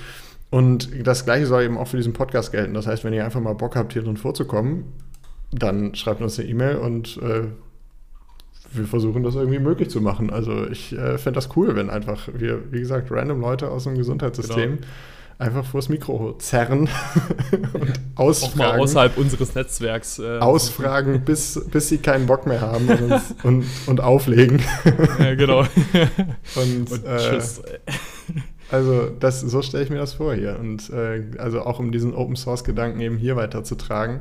Und 0.51 0.91
das 1.07 1.25
gleiche 1.25 1.47
soll 1.47 1.65
eben 1.65 1.79
auch 1.79 1.89
für 1.89 1.97
diesen 1.97 2.13
Podcast 2.13 2.53
gelten. 2.53 2.75
Das 2.75 2.87
heißt, 2.87 3.03
wenn 3.03 3.13
ihr 3.13 3.25
einfach 3.25 3.41
mal 3.41 3.55
Bock 3.55 3.77
habt, 3.77 3.93
hier 3.93 4.03
drin 4.03 4.17
vorzukommen, 4.17 4.85
dann 5.51 5.95
schreibt 5.95 6.21
uns 6.21 6.39
eine 6.39 6.49
E-Mail 6.49 6.77
und 6.77 7.17
äh, 7.23 7.47
wir 8.77 8.87
versuchen 8.87 9.23
das 9.23 9.35
irgendwie 9.35 9.59
möglich 9.59 9.91
zu 9.91 10.01
machen. 10.01 10.31
Also 10.31 10.67
ich 10.67 10.93
äh, 10.93 11.19
fände 11.19 11.39
das 11.39 11.57
cool, 11.57 11.77
wenn 11.77 11.91
einfach 11.91 12.29
wir, 12.33 12.73
wie 12.73 12.81
gesagt, 12.81 13.11
random 13.11 13.41
Leute 13.41 13.71
aus 13.71 13.85
dem 13.85 13.97
Gesundheitssystem 13.97 14.77
genau 14.77 14.87
einfach 15.39 15.65
vors 15.65 15.89
Mikro 15.89 16.35
zerren 16.39 16.89
und 17.73 18.01
ausfragen. 18.15 18.61
Auch 18.61 18.77
mal 18.77 18.81
außerhalb 18.81 19.17
unseres 19.17 19.55
Netzwerks. 19.55 20.19
Äh, 20.19 20.39
ausfragen, 20.39 21.23
bis, 21.25 21.61
bis 21.71 21.89
sie 21.89 21.99
keinen 21.99 22.27
Bock 22.27 22.47
mehr 22.47 22.61
haben 22.61 22.89
und, 22.89 23.23
und, 23.43 23.65
und 23.87 24.01
auflegen. 24.01 24.61
ja, 25.19 25.35
genau. 25.35 25.61
und, 26.57 26.93
und 26.93 27.05
äh, 27.05 27.17
tschüss. 27.19 27.63
Also 28.71 29.11
das, 29.21 29.41
so 29.41 29.63
stelle 29.63 29.85
ich 29.85 29.91
mir 29.91 29.99
das 29.99 30.15
vor 30.15 30.35
hier. 30.35 30.59
Und 30.59 30.91
äh, 30.91 31.23
also 31.39 31.63
auch 31.63 31.79
um 31.79 31.93
diesen 31.93 32.15
Open 32.15 32.37
Source 32.37 32.65
Gedanken 32.65 33.01
eben 33.01 33.17
hier 33.17 33.37
weiterzutragen. 33.37 34.21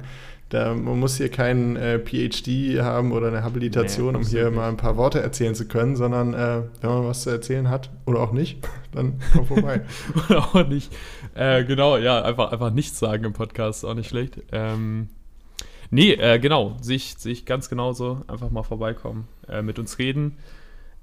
Da, 0.53 0.75
man 0.75 0.99
muss 0.99 1.17
hier 1.17 1.29
keinen 1.29 1.77
äh, 1.77 1.97
PhD 1.97 2.79
haben 2.79 3.11
oder 3.11 3.29
eine 3.29 3.41
Habilitation, 3.41 4.11
nee, 4.11 4.19
um 4.19 4.23
hier 4.23 4.45
nicht. 4.45 4.55
mal 4.55 4.69
ein 4.69 4.77
paar 4.77 4.97
Worte 4.97 5.19
erzählen 5.19 5.55
zu 5.55 5.67
können, 5.67 5.95
sondern 5.95 6.35
äh, 6.35 6.61
wenn 6.79 6.89
man 6.91 7.07
was 7.07 7.23
zu 7.23 7.31
erzählen 7.31 7.71
hat 7.71 7.89
oder 8.05 8.19
auch 8.19 8.33
nicht, 8.33 8.59
dann 8.91 9.19
komm 9.33 9.47
vorbei. 9.47 9.81
oder 10.29 10.45
auch 10.45 10.67
nicht. 10.67 10.95
Äh, 11.33 11.63
genau, 11.63 11.97
ja, 11.97 12.21
einfach, 12.21 12.51
einfach 12.51 12.69
nichts 12.69 12.99
sagen 12.99 13.23
im 13.23 13.33
Podcast, 13.33 13.83
auch 13.83 13.95
nicht 13.95 14.07
schlecht. 14.07 14.43
Ähm, 14.51 15.09
nee, 15.89 16.11
äh, 16.11 16.37
genau, 16.37 16.77
sehe 16.81 16.97
ich, 16.97 17.15
seh 17.17 17.31
ich 17.31 17.47
ganz 17.47 17.67
genauso. 17.67 18.21
Einfach 18.27 18.51
mal 18.51 18.61
vorbeikommen, 18.61 19.27
äh, 19.49 19.63
mit 19.63 19.79
uns 19.79 19.97
reden. 19.97 20.37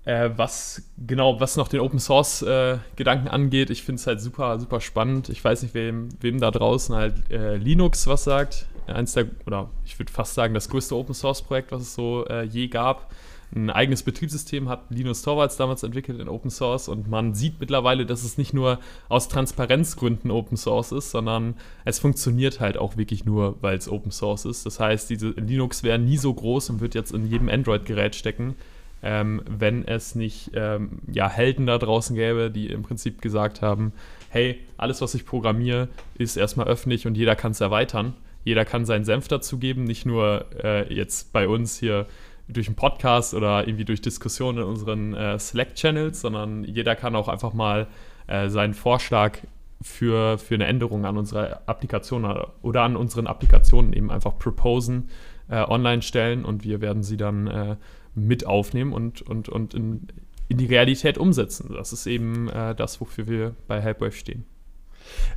Äh, 0.04 0.30
was 0.36 0.84
genau, 0.96 1.40
was 1.40 1.56
noch 1.56 1.66
den 1.66 1.80
Open 1.80 1.98
Source 1.98 2.46
Gedanken 2.94 3.26
angeht, 3.26 3.70
ich 3.70 3.82
finde 3.82 3.98
es 3.98 4.06
halt 4.06 4.20
super, 4.20 4.60
super 4.60 4.80
spannend. 4.80 5.28
Ich 5.28 5.42
weiß 5.42 5.64
nicht, 5.64 5.74
wem, 5.74 6.08
wem 6.20 6.38
da 6.38 6.52
draußen 6.52 6.94
halt 6.94 7.16
Linux 7.28 8.06
was 8.06 8.22
sagt. 8.22 8.68
Eins 8.90 9.14
der, 9.14 9.26
oder 9.46 9.70
ich 9.84 9.98
würde 9.98 10.12
fast 10.12 10.34
sagen, 10.34 10.54
das 10.54 10.68
größte 10.68 10.94
Open 10.94 11.14
Source 11.14 11.42
Projekt, 11.42 11.72
was 11.72 11.82
es 11.82 11.94
so 11.94 12.26
äh, 12.26 12.44
je 12.44 12.68
gab. 12.68 13.12
Ein 13.52 13.68
eigenes 13.68 14.04
Betriebssystem 14.04 14.68
hat 14.68 14.84
Linus 14.90 15.22
Torvalds 15.22 15.56
damals 15.56 15.82
entwickelt 15.82 16.20
in 16.20 16.28
Open 16.28 16.50
Source 16.50 16.88
und 16.88 17.10
man 17.10 17.34
sieht 17.34 17.58
mittlerweile, 17.58 18.06
dass 18.06 18.22
es 18.22 18.38
nicht 18.38 18.54
nur 18.54 18.78
aus 19.08 19.26
Transparenzgründen 19.26 20.30
Open 20.30 20.56
Source 20.56 20.92
ist, 20.92 21.10
sondern 21.10 21.54
es 21.84 21.98
funktioniert 21.98 22.60
halt 22.60 22.78
auch 22.78 22.96
wirklich 22.96 23.24
nur, 23.24 23.56
weil 23.60 23.76
es 23.76 23.88
Open 23.88 24.12
Source 24.12 24.44
ist. 24.44 24.66
Das 24.66 24.78
heißt, 24.78 25.10
diese 25.10 25.30
Linux 25.30 25.82
wäre 25.82 25.98
nie 25.98 26.16
so 26.16 26.32
groß 26.32 26.70
und 26.70 26.80
wird 26.80 26.94
jetzt 26.94 27.12
in 27.12 27.28
jedem 27.28 27.48
Android-Gerät 27.48 28.14
stecken 28.14 28.54
ähm, 29.02 29.42
wenn 29.46 29.86
es 29.86 30.14
nicht 30.14 30.50
ähm, 30.54 31.00
ja, 31.10 31.28
Helden 31.28 31.66
da 31.66 31.78
draußen 31.78 32.14
gäbe, 32.14 32.50
die 32.50 32.66
im 32.66 32.82
Prinzip 32.82 33.22
gesagt 33.22 33.62
haben, 33.62 33.92
hey, 34.28 34.60
alles, 34.76 35.00
was 35.00 35.14
ich 35.14 35.24
programmiere, 35.24 35.88
ist 36.14 36.36
erstmal 36.36 36.66
öffentlich 36.66 37.06
und 37.06 37.16
jeder 37.16 37.36
kann 37.36 37.52
es 37.52 37.60
erweitern. 37.60 38.14
Jeder 38.44 38.64
kann 38.64 38.84
seinen 38.84 39.04
Senf 39.04 39.28
dazugeben, 39.28 39.84
nicht 39.84 40.06
nur 40.06 40.46
äh, 40.62 40.92
jetzt 40.92 41.32
bei 41.32 41.48
uns 41.48 41.78
hier 41.78 42.06
durch 42.48 42.66
einen 42.66 42.76
Podcast 42.76 43.34
oder 43.34 43.66
irgendwie 43.66 43.84
durch 43.84 44.00
Diskussionen 44.00 44.58
in 44.58 44.64
unseren 44.64 45.14
äh, 45.14 45.38
Slack-Channels, 45.38 46.20
sondern 46.20 46.64
jeder 46.64 46.96
kann 46.96 47.14
auch 47.14 47.28
einfach 47.28 47.52
mal 47.52 47.86
äh, 48.26 48.48
seinen 48.48 48.74
Vorschlag 48.74 49.38
für, 49.82 50.38
für 50.38 50.54
eine 50.54 50.66
Änderung 50.66 51.04
an 51.06 51.16
unserer 51.16 51.62
Applikation 51.66 52.24
oder 52.62 52.82
an 52.82 52.96
unseren 52.96 53.26
Applikationen 53.26 53.92
eben 53.92 54.10
einfach 54.10 54.38
proposen, 54.38 55.08
äh, 55.48 55.62
online 55.62 56.02
stellen 56.02 56.44
und 56.44 56.64
wir 56.64 56.80
werden 56.80 57.02
sie 57.02 57.16
dann 57.16 57.46
äh, 57.46 57.76
mit 58.14 58.46
aufnehmen 58.46 58.92
und, 58.92 59.22
und, 59.22 59.48
und 59.48 59.74
in, 59.74 60.08
in 60.48 60.58
die 60.58 60.66
Realität 60.66 61.16
umsetzen. 61.16 61.72
Das 61.72 61.92
ist 61.92 62.06
eben 62.06 62.48
äh, 62.48 62.74
das, 62.74 63.00
wofür 63.00 63.26
wir 63.26 63.54
bei 63.68 63.80
Helpwave 63.80 64.12
stehen. 64.12 64.44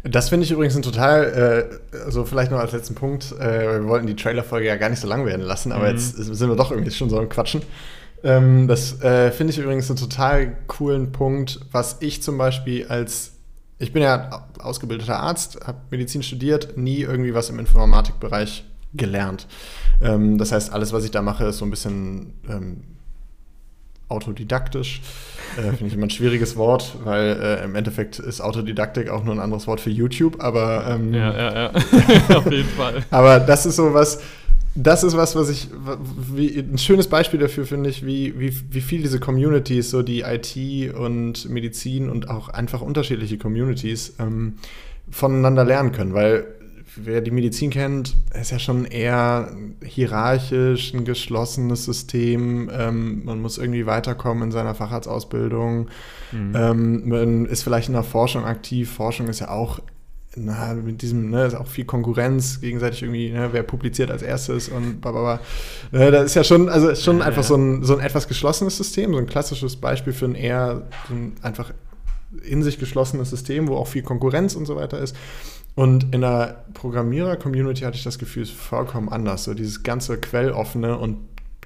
Das 0.04 0.30
finde 0.30 0.46
ich 0.46 0.52
übrigens 0.52 0.76
ein 0.76 0.82
total, 0.82 1.70
äh, 1.94 2.00
also 2.04 2.26
vielleicht 2.26 2.52
noch 2.52 2.60
als 2.60 2.74
letzten 2.74 2.96
Punkt, 2.96 3.32
äh, 3.40 3.80
wir 3.80 3.88
wollten 3.88 4.06
die 4.06 4.16
Trailer-Folge 4.16 4.68
ja 4.68 4.76
gar 4.76 4.90
nicht 4.90 5.00
so 5.00 5.08
lang 5.08 5.26
werden 5.26 5.46
lassen, 5.46 5.72
aber 5.72 5.86
mhm. 5.90 5.96
jetzt 5.96 6.16
sind 6.18 6.50
wir 6.50 6.56
doch 6.56 6.72
irgendwie 6.72 6.92
schon 6.92 7.10
so 7.10 7.18
am 7.18 7.30
Quatschen. 7.30 7.62
Ähm, 8.24 8.68
das 8.68 9.02
äh, 9.02 9.32
finde 9.32 9.54
ich 9.54 9.60
übrigens 9.60 9.90
einen 9.90 10.00
total 10.00 10.58
coolen 10.68 11.12
Punkt, 11.12 11.60
was 11.72 11.98
ich 12.02 12.22
zum 12.22 12.38
Beispiel 12.38 12.88
als, 12.88 13.34
ich 13.80 13.94
bin 13.94 14.02
ja 14.02 14.46
ausgebildeter 14.60 15.20
Arzt, 15.20 15.60
habe 15.66 15.78
Medizin 15.90 16.24
studiert, 16.24 16.78
nie 16.78 17.02
irgendwie 17.02 17.34
was 17.34 17.50
im 17.50 17.60
Informatikbereich 17.60 18.66
gelernt. 18.94 19.48
Ähm, 20.02 20.38
das 20.38 20.52
heißt, 20.52 20.72
alles, 20.74 20.94
was 20.94 21.06
ich 21.06 21.12
da 21.12 21.22
mache, 21.22 21.46
ist 21.46 21.58
so 21.58 21.66
ein 21.66 21.72
bisschen 21.72 22.34
ähm, 22.50 22.84
autodidaktisch. 24.14 25.02
Äh, 25.58 25.62
Finde 25.62 25.88
ich 25.88 25.94
immer 25.94 26.06
ein 26.06 26.10
schwieriges 26.10 26.56
Wort, 26.56 26.96
weil 27.04 27.38
äh, 27.42 27.64
im 27.64 27.76
Endeffekt 27.76 28.20
ist 28.20 28.42
Autodidaktik 28.42 29.10
auch 29.10 29.24
nur 29.24 29.36
ein 29.36 29.40
anderes 29.40 29.68
Wort 29.68 29.82
für 29.82 29.90
YouTube, 29.90 30.42
aber 30.42 30.86
ähm, 30.88 31.14
ja, 31.14 31.34
ja, 31.34 31.54
ja. 31.54 31.72
auf 32.38 32.52
jeden 32.52 32.70
Fall. 32.70 33.04
Aber 33.12 33.40
das 33.40 33.66
ist 33.66 33.76
so 33.76 33.94
was, 33.94 34.20
das 34.76 35.04
ist 35.04 35.16
was, 35.16 35.36
was 35.36 35.50
ich, 35.50 35.68
wie, 36.34 36.60
ein 36.60 36.78
schönes 36.78 37.08
Beispiel 37.08 37.40
dafür 37.40 37.66
finde 37.66 37.90
ich, 37.90 38.06
wie, 38.06 38.40
wie, 38.40 38.54
wie 38.72 38.82
viel 38.82 39.02
diese 39.02 39.20
Communities, 39.20 39.92
so 39.92 40.02
die 40.02 40.22
IT 40.22 40.94
und 40.96 41.48
Medizin 41.50 42.10
und 42.10 42.30
auch 42.30 42.50
einfach 42.50 42.82
unterschiedliche 42.82 43.38
Communities 43.38 44.16
ähm, 44.20 44.56
voneinander 45.12 45.64
lernen 45.64 45.92
können, 45.92 46.14
weil 46.14 46.46
wer 46.96 47.22
die 47.22 47.32
Medizin 47.32 47.70
kennt, 47.70 48.16
ist 48.40 48.52
ja 48.52 48.60
schon 48.60 48.86
eher 48.86 49.56
hierarchisch, 49.84 50.94
ein 50.94 51.06
geschlossenes 51.06 51.86
System. 51.86 52.70
Ähm, 52.72 53.26
man 53.26 53.42
muss 53.42 53.58
irgendwie 53.58 53.86
weiterkommen 53.86 54.44
in 54.44 54.52
seiner 54.52 54.76
Facharztausbildung. 54.76 55.90
Mhm. 56.32 56.56
Ähm, 56.56 57.10
man 57.10 57.46
ist 57.46 57.64
vielleicht 57.64 57.88
in 57.88 57.94
der 57.94 58.04
Forschung 58.04 58.46
aktiv. 58.46 58.92
Forschung 58.92 59.28
ist 59.28 59.40
ja 59.40 59.50
auch 59.50 59.80
na, 60.36 60.74
mit 60.74 61.02
diesem, 61.02 61.30
ne, 61.30 61.46
ist 61.46 61.56
auch 61.56 61.68
viel 61.68 61.86
Konkurrenz, 61.86 62.60
gegenseitig 62.60 63.04
irgendwie, 63.04 63.30
ne, 63.30 63.50
wer 63.52 63.64
publiziert 63.64 64.10
als 64.10 64.22
erstes 64.22 64.70
und 64.70 65.00
bla 65.00 65.40
Ne, 65.92 66.12
das 66.12 66.26
ist 66.26 66.36
ja 66.36 66.44
schon, 66.44 66.70
also 66.70 66.90
ist 66.90 67.04
schon 67.04 67.20
ja, 67.20 67.26
einfach 67.26 67.44
ja. 67.44 67.48
So, 67.48 67.56
ein, 67.56 67.84
so 67.84 67.96
ein 67.96 68.00
etwas 68.00 68.28
geschlossenes 68.28 68.78
System, 68.78 69.14
so 69.14 69.20
ein 69.20 69.28
klassisches 69.28 69.76
Beispiel 69.76 70.14
für 70.14 70.26
ein 70.26 70.36
eher 70.36 70.88
so 71.08 71.14
ein 71.14 71.34
einfach 71.42 71.72
in 72.44 72.64
sich 72.64 72.80
geschlossenes 72.80 73.30
System, 73.30 73.68
wo 73.68 73.76
auch 73.76 73.88
viel 73.88 74.02
Konkurrenz 74.02 74.56
und 74.56 74.66
so 74.66 74.76
weiter 74.76 75.00
ist. 75.00 75.16
Und 75.76 76.14
in 76.14 76.22
der 76.22 76.66
Programmierer-Community 76.74 77.82
hatte 77.82 77.98
ich 77.98 78.04
das 78.04 78.20
Gefühl, 78.20 78.44
es 78.44 78.50
ist 78.50 78.58
vollkommen 78.58 79.10
anders. 79.10 79.46
So 79.46 79.54
dieses 79.54 79.84
ganze 79.84 80.18
Quelloffene 80.20 80.98
und 80.98 81.18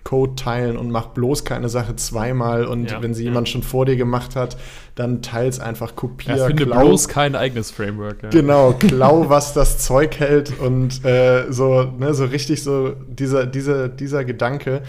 Code 0.07 0.35
teilen 0.35 0.77
und 0.77 0.89
mach 0.89 1.07
bloß 1.07 1.43
keine 1.43 1.67
Sache 1.67 1.97
zweimal 1.97 2.63
und 2.63 2.91
ja, 2.91 3.01
wenn 3.01 3.13
sie 3.13 3.23
ja. 3.23 3.29
jemand 3.29 3.49
schon 3.49 3.61
vor 3.61 3.85
dir 3.85 3.97
gemacht 3.97 4.37
hat, 4.37 4.55
dann 4.95 5.21
teils 5.21 5.59
einfach 5.59 5.97
kopier, 5.97 6.37
ja, 6.37 6.45
finde 6.45 6.65
klau. 6.65 6.79
bloß 6.79 7.09
kein 7.09 7.35
eigenes 7.35 7.71
Framework. 7.71 8.23
Ja. 8.23 8.29
Genau, 8.29 8.71
klau, 8.71 9.27
was 9.27 9.51
das 9.51 9.79
Zeug 9.79 10.17
hält 10.17 10.57
und 10.61 11.03
äh, 11.03 11.51
so, 11.51 11.83
ne, 11.83 12.13
so 12.13 12.23
richtig 12.23 12.63
so 12.63 12.93
dieser, 13.09 13.45
dieser, 13.45 13.89
dieser 13.89 14.23
Gedanke 14.23 14.83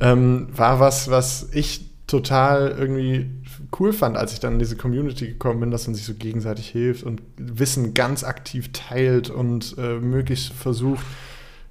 ähm, 0.00 0.48
war 0.56 0.80
was, 0.80 1.10
was 1.10 1.50
ich 1.52 1.90
total 2.06 2.74
irgendwie 2.78 3.28
cool 3.78 3.92
fand, 3.92 4.16
als 4.16 4.32
ich 4.32 4.40
dann 4.40 4.54
in 4.54 4.58
diese 4.58 4.76
Community 4.76 5.28
gekommen 5.28 5.60
bin, 5.60 5.70
dass 5.70 5.86
man 5.86 5.94
sich 5.94 6.04
so 6.04 6.14
gegenseitig 6.14 6.68
hilft 6.68 7.04
und 7.04 7.22
Wissen 7.36 7.94
ganz 7.94 8.24
aktiv 8.24 8.70
teilt 8.72 9.30
und 9.30 9.76
äh, 9.78 9.98
möglichst 9.98 10.52
versucht, 10.52 11.04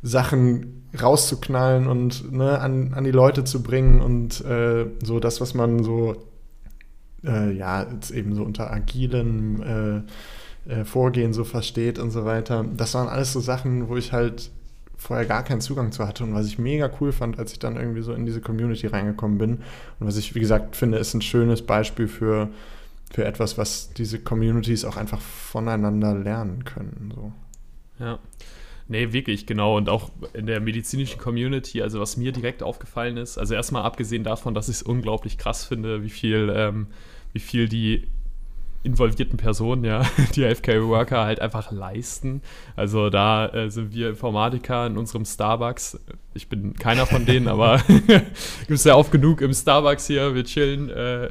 Sachen 0.01 0.83
rauszuknallen 0.99 1.87
und 1.87 2.31
ne, 2.31 2.59
an, 2.59 2.93
an 2.93 3.03
die 3.03 3.11
Leute 3.11 3.43
zu 3.43 3.61
bringen 3.63 4.01
und 4.01 4.43
äh, 4.43 4.87
so 5.03 5.19
das, 5.19 5.41
was 5.41 5.53
man 5.53 5.83
so, 5.83 6.15
äh, 7.23 7.51
ja, 7.51 7.87
jetzt 7.91 8.11
eben 8.11 8.35
so 8.35 8.43
unter 8.43 8.71
agilen 8.71 9.61
äh, 10.67 10.71
äh, 10.71 10.85
Vorgehen 10.85 11.33
so 11.33 11.43
versteht 11.43 11.99
und 11.99 12.11
so 12.11 12.25
weiter. 12.25 12.65
Das 12.75 12.93
waren 12.93 13.07
alles 13.07 13.31
so 13.33 13.39
Sachen, 13.39 13.89
wo 13.89 13.97
ich 13.97 14.11
halt 14.11 14.51
vorher 15.01 15.25
gar 15.25 15.43
keinen 15.43 15.61
Zugang 15.61 15.91
zu 15.91 16.07
hatte 16.07 16.23
und 16.23 16.35
was 16.35 16.45
ich 16.45 16.59
mega 16.59 16.89
cool 17.01 17.11
fand, 17.11 17.39
als 17.39 17.51
ich 17.53 17.59
dann 17.59 17.75
irgendwie 17.75 18.03
so 18.03 18.13
in 18.13 18.27
diese 18.27 18.39
Community 18.39 18.85
reingekommen 18.85 19.39
bin. 19.39 19.53
Und 19.99 20.07
was 20.07 20.15
ich, 20.15 20.35
wie 20.35 20.39
gesagt, 20.39 20.75
finde, 20.75 20.99
ist 20.99 21.15
ein 21.15 21.23
schönes 21.23 21.63
Beispiel 21.63 22.07
für, 22.07 22.49
für 23.11 23.25
etwas, 23.25 23.57
was 23.57 23.93
diese 23.93 24.19
Communities 24.19 24.85
auch 24.85 24.97
einfach 24.97 25.19
voneinander 25.19 26.13
lernen 26.13 26.65
können. 26.65 27.11
So. 27.15 27.31
Ja. 27.97 28.19
Nee, 28.87 29.11
wirklich, 29.11 29.47
genau. 29.47 29.77
Und 29.77 29.89
auch 29.89 30.11
in 30.33 30.45
der 30.45 30.59
medizinischen 30.59 31.19
Community, 31.19 31.81
also 31.81 31.99
was 31.99 32.15
mir 32.15 32.31
direkt 32.31 32.61
aufgefallen 32.61 33.17
ist, 33.17 33.39
also 33.39 33.55
erstmal 33.55 33.81
abgesehen 33.81 34.23
davon, 34.23 34.53
dass 34.53 34.69
ich 34.69 34.75
es 34.75 34.83
unglaublich 34.83 35.39
krass 35.39 35.65
finde, 35.65 36.03
wie 36.03 36.11
viel, 36.11 36.53
ähm, 36.55 36.87
wie 37.33 37.39
viel 37.39 37.67
die 37.67 38.07
involvierten 38.83 39.37
Personen, 39.37 39.83
ja, 39.83 40.03
die 40.35 40.43
Healthcare-Worker 40.43 41.23
halt 41.23 41.39
einfach 41.39 41.71
leisten. 41.71 42.41
Also 42.75 43.09
da 43.09 43.47
äh, 43.47 43.69
sind 43.69 43.93
wir 43.93 44.09
Informatiker 44.09 44.87
in 44.87 44.97
unserem 44.97 45.25
Starbucks. 45.25 45.99
Ich 46.33 46.49
bin 46.49 46.73
keiner 46.73 47.05
von 47.05 47.25
denen, 47.25 47.47
aber 47.47 47.81
gibt 47.87 48.71
es 48.71 48.83
ja 48.83 48.95
oft 48.95 49.11
genug 49.11 49.41
im 49.41 49.53
Starbucks 49.53 50.07
hier. 50.07 50.33
Wir 50.33 50.43
chillen, 50.43 50.89
äh, 50.89 51.29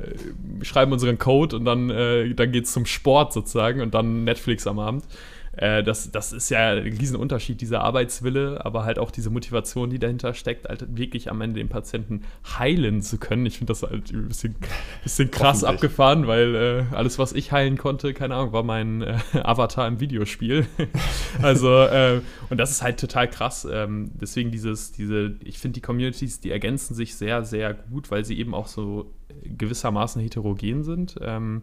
schreiben 0.63 0.93
unseren 0.93 1.19
Code 1.19 1.57
und 1.57 1.65
dann, 1.65 1.91
äh, 1.91 2.33
dann 2.35 2.53
geht 2.53 2.65
es 2.65 2.73
zum 2.73 2.87
Sport 2.87 3.33
sozusagen 3.33 3.81
und 3.81 3.95
dann 3.95 4.25
Netflix 4.25 4.67
am 4.67 4.79
Abend. 4.79 5.05
Äh, 5.53 5.83
das, 5.83 6.11
das 6.13 6.33
ist 6.33 6.49
ja 6.49 6.71
ein 6.71 6.79
Riesenunterschied, 6.79 7.61
dieser 7.61 7.81
Arbeitswille, 7.83 8.65
aber 8.65 8.85
halt 8.85 8.99
auch 8.99 9.11
diese 9.11 9.31
Motivation, 9.31 9.91
die 9.91 9.99
dahinter 9.99 10.33
steckt, 10.35 10.69
halt 10.69 10.97
wirklich 10.97 11.31
am 11.31 11.41
Ende 11.41 11.59
den 11.59 11.69
Patienten 11.69 12.23
heilen 12.59 13.03
zu 13.03 13.19
können. 13.19 13.47
Ich 13.47 13.59
finde 13.59 13.73
das 13.73 13.83
halt 13.83 14.13
ein 14.13 14.29
bisschen, 14.29 14.55
bisschen 15.03 15.31
krass 15.31 15.65
abgefahren, 15.65 16.27
weil 16.27 16.55
äh, 16.55 16.95
alles, 16.95 17.19
was 17.19 17.33
ich 17.33 17.51
heilen 17.53 17.79
konnte, 17.79 18.15
keine 18.15 18.37
Ahnung, 18.37 18.53
war 18.53 18.63
mein 18.63 19.03
äh, 19.03 19.19
Avatar 19.33 19.89
im 19.89 19.99
Videospiel. 19.99 20.67
also, 21.43 21.83
äh, 21.83 22.21
und 22.49 22.59
das 22.59 22.71
ist 22.71 22.83
halt 22.83 23.01
total 23.01 23.29
krass. 23.29 23.67
Ähm, 23.71 24.13
deswegen 24.21 24.53
dieses, 24.53 24.93
diese, 24.93 25.35
ich 25.43 25.59
finde 25.59 25.75
die 25.75 25.81
Communities, 25.83 26.41
die 26.41 26.51
ergänzen 26.51 26.95
sich 26.95 27.17
sehr, 27.17 27.45
sehr 27.45 27.75
gut, 27.75 28.11
weil 28.11 28.25
sie 28.25 28.39
eben 28.39 28.55
auch 28.55 28.69
so 28.69 29.13
gewissermaßen 29.45 30.23
heterogen 30.23 30.85
sind. 30.85 31.17
Ähm, 31.21 31.63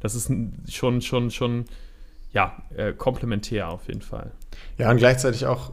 das 0.00 0.14
ist 0.14 0.30
schon, 0.68 1.00
schon, 1.00 1.30
schon 1.30 1.64
ja, 2.34 2.56
äh, 2.76 2.92
komplementär 2.92 3.68
auf 3.70 3.86
jeden 3.86 4.02
Fall. 4.02 4.32
Ja, 4.76 4.90
und 4.90 4.98
gleichzeitig 4.98 5.46
auch 5.46 5.72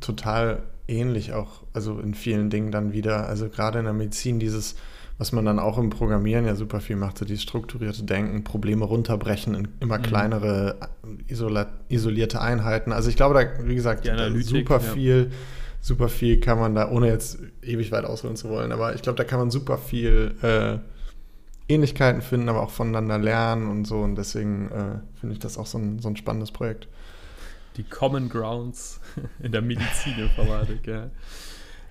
total 0.00 0.62
ähnlich, 0.88 1.32
auch 1.32 1.62
also 1.72 1.98
in 2.00 2.14
vielen 2.14 2.50
Dingen 2.50 2.72
dann 2.72 2.92
wieder. 2.92 3.28
Also 3.28 3.48
gerade 3.48 3.78
in 3.78 3.84
der 3.84 3.94
Medizin 3.94 4.40
dieses, 4.40 4.74
was 5.18 5.30
man 5.30 5.44
dann 5.44 5.60
auch 5.60 5.78
im 5.78 5.88
Programmieren 5.88 6.44
ja 6.46 6.56
super 6.56 6.80
viel 6.80 6.96
macht, 6.96 7.18
so 7.18 7.24
dieses 7.24 7.42
strukturierte 7.42 8.02
Denken, 8.02 8.42
Probleme 8.42 8.84
runterbrechen 8.84 9.54
in 9.54 9.68
immer 9.78 9.98
mhm. 9.98 10.02
kleinere 10.02 10.76
isolierte 11.88 12.40
Einheiten. 12.40 12.92
Also 12.92 13.08
ich 13.08 13.16
glaube, 13.16 13.34
da, 13.34 13.66
wie 13.66 13.76
gesagt, 13.76 14.04
super 14.40 14.74
ja. 14.74 14.80
viel, 14.80 15.30
super 15.80 16.08
viel 16.08 16.40
kann 16.40 16.58
man 16.58 16.74
da, 16.74 16.90
ohne 16.90 17.06
jetzt 17.06 17.38
ewig 17.62 17.92
weit 17.92 18.04
ausholen 18.04 18.34
zu 18.34 18.48
wollen, 18.48 18.72
aber 18.72 18.96
ich 18.96 19.02
glaube, 19.02 19.16
da 19.16 19.24
kann 19.24 19.38
man 19.38 19.50
super 19.50 19.78
viel 19.78 20.34
äh, 20.42 20.78
Ähnlichkeiten 21.70 22.22
finden, 22.22 22.48
aber 22.48 22.62
auch 22.62 22.70
voneinander 22.70 23.18
lernen 23.18 23.68
und 23.68 23.86
so. 23.86 23.98
Und 24.00 24.16
deswegen 24.16 24.70
äh, 24.70 25.18
finde 25.18 25.34
ich 25.34 25.38
das 25.38 25.56
auch 25.56 25.66
so 25.66 25.78
ein, 25.78 25.98
so 26.00 26.08
ein 26.08 26.16
spannendes 26.16 26.50
Projekt. 26.50 26.88
Die 27.76 27.84
Common 27.84 28.28
Grounds 28.28 29.00
in 29.42 29.52
der 29.52 29.62
Medizininformatik, 29.62 30.86
ja. 30.86 31.10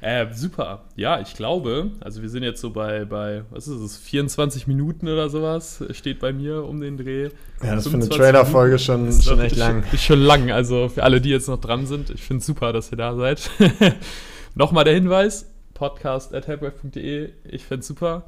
Äh, 0.01 0.27
super. 0.33 0.83
Ja, 0.95 1.19
ich 1.19 1.33
glaube, 1.33 1.91
also 1.99 2.21
wir 2.21 2.29
sind 2.29 2.43
jetzt 2.43 2.61
so 2.61 2.69
bei, 2.69 3.03
bei, 3.03 3.43
was 3.49 3.67
ist 3.67 3.81
es, 3.81 3.97
24 3.97 4.65
Minuten 4.65 5.09
oder 5.09 5.29
sowas, 5.29 5.83
steht 5.91 6.19
bei 6.19 6.31
mir 6.31 6.63
um 6.63 6.79
den 6.79 6.95
Dreh. 6.95 7.29
Ja, 7.61 7.75
das 7.75 7.85
ist 7.85 7.91
für 7.91 7.97
eine 7.97 8.07
Trailer-Folge 8.07 8.79
schon, 8.79 9.11
schon 9.21 9.41
echt 9.41 9.57
lang. 9.57 9.83
Ist 9.91 10.03
schon 10.03 10.21
lang, 10.21 10.51
also 10.51 10.87
für 10.87 11.03
alle, 11.03 11.19
die 11.19 11.29
jetzt 11.29 11.49
noch 11.49 11.59
dran 11.59 11.85
sind, 11.85 12.11
ich 12.11 12.21
finde 12.21 12.39
es 12.39 12.45
super, 12.45 12.71
dass 12.71 12.93
ihr 12.93 12.97
da 12.97 13.13
seid. 13.15 13.51
Nochmal 14.55 14.85
der 14.85 14.93
Hinweis, 14.93 15.47
podcast 15.73 16.33
at 16.33 16.47
ich 16.47 17.65
finde 17.65 17.79
es 17.81 17.87
super 17.87 18.25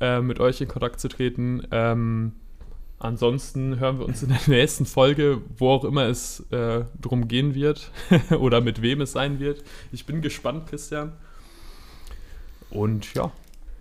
äh, 0.00 0.20
mit 0.20 0.40
euch 0.40 0.60
in 0.60 0.68
Kontakt 0.68 1.00
zu 1.00 1.08
treten. 1.08 1.66
Ähm, 1.70 2.32
ansonsten 2.98 3.78
hören 3.78 3.98
wir 3.98 4.06
uns 4.06 4.22
in 4.22 4.30
der 4.30 4.40
nächsten 4.46 4.86
Folge, 4.86 5.40
wo 5.58 5.70
auch 5.70 5.84
immer 5.84 6.06
es 6.06 6.40
äh, 6.50 6.84
drum 7.00 7.28
gehen 7.28 7.54
wird 7.54 7.90
oder 8.38 8.60
mit 8.60 8.82
wem 8.82 9.00
es 9.00 9.12
sein 9.12 9.38
wird. 9.40 9.62
Ich 9.92 10.06
bin 10.06 10.22
gespannt, 10.22 10.66
Christian. 10.68 11.12
Und 12.70 13.14
ja. 13.14 13.30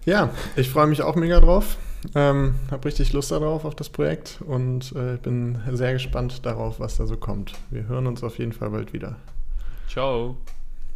Ja, 0.05 0.31
ich 0.55 0.69
freue 0.69 0.87
mich 0.87 1.01
auch 1.01 1.15
mega 1.15 1.39
drauf. 1.39 1.77
Ähm, 2.15 2.55
habe 2.69 2.85
richtig 2.85 3.13
Lust 3.13 3.31
darauf, 3.31 3.63
auf 3.63 3.75
das 3.75 3.89
Projekt 3.89 4.39
und 4.45 4.93
äh, 4.93 5.17
bin 5.17 5.57
sehr 5.71 5.93
gespannt 5.93 6.45
darauf, 6.45 6.79
was 6.79 6.97
da 6.97 7.07
so 7.07 7.15
kommt. 7.15 7.53
Wir 7.71 7.87
hören 7.87 8.07
uns 8.07 8.23
auf 8.23 8.39
jeden 8.39 8.51
Fall 8.51 8.71
bald 8.71 8.91
wieder. 8.91 9.15
Ciao. 9.87 10.37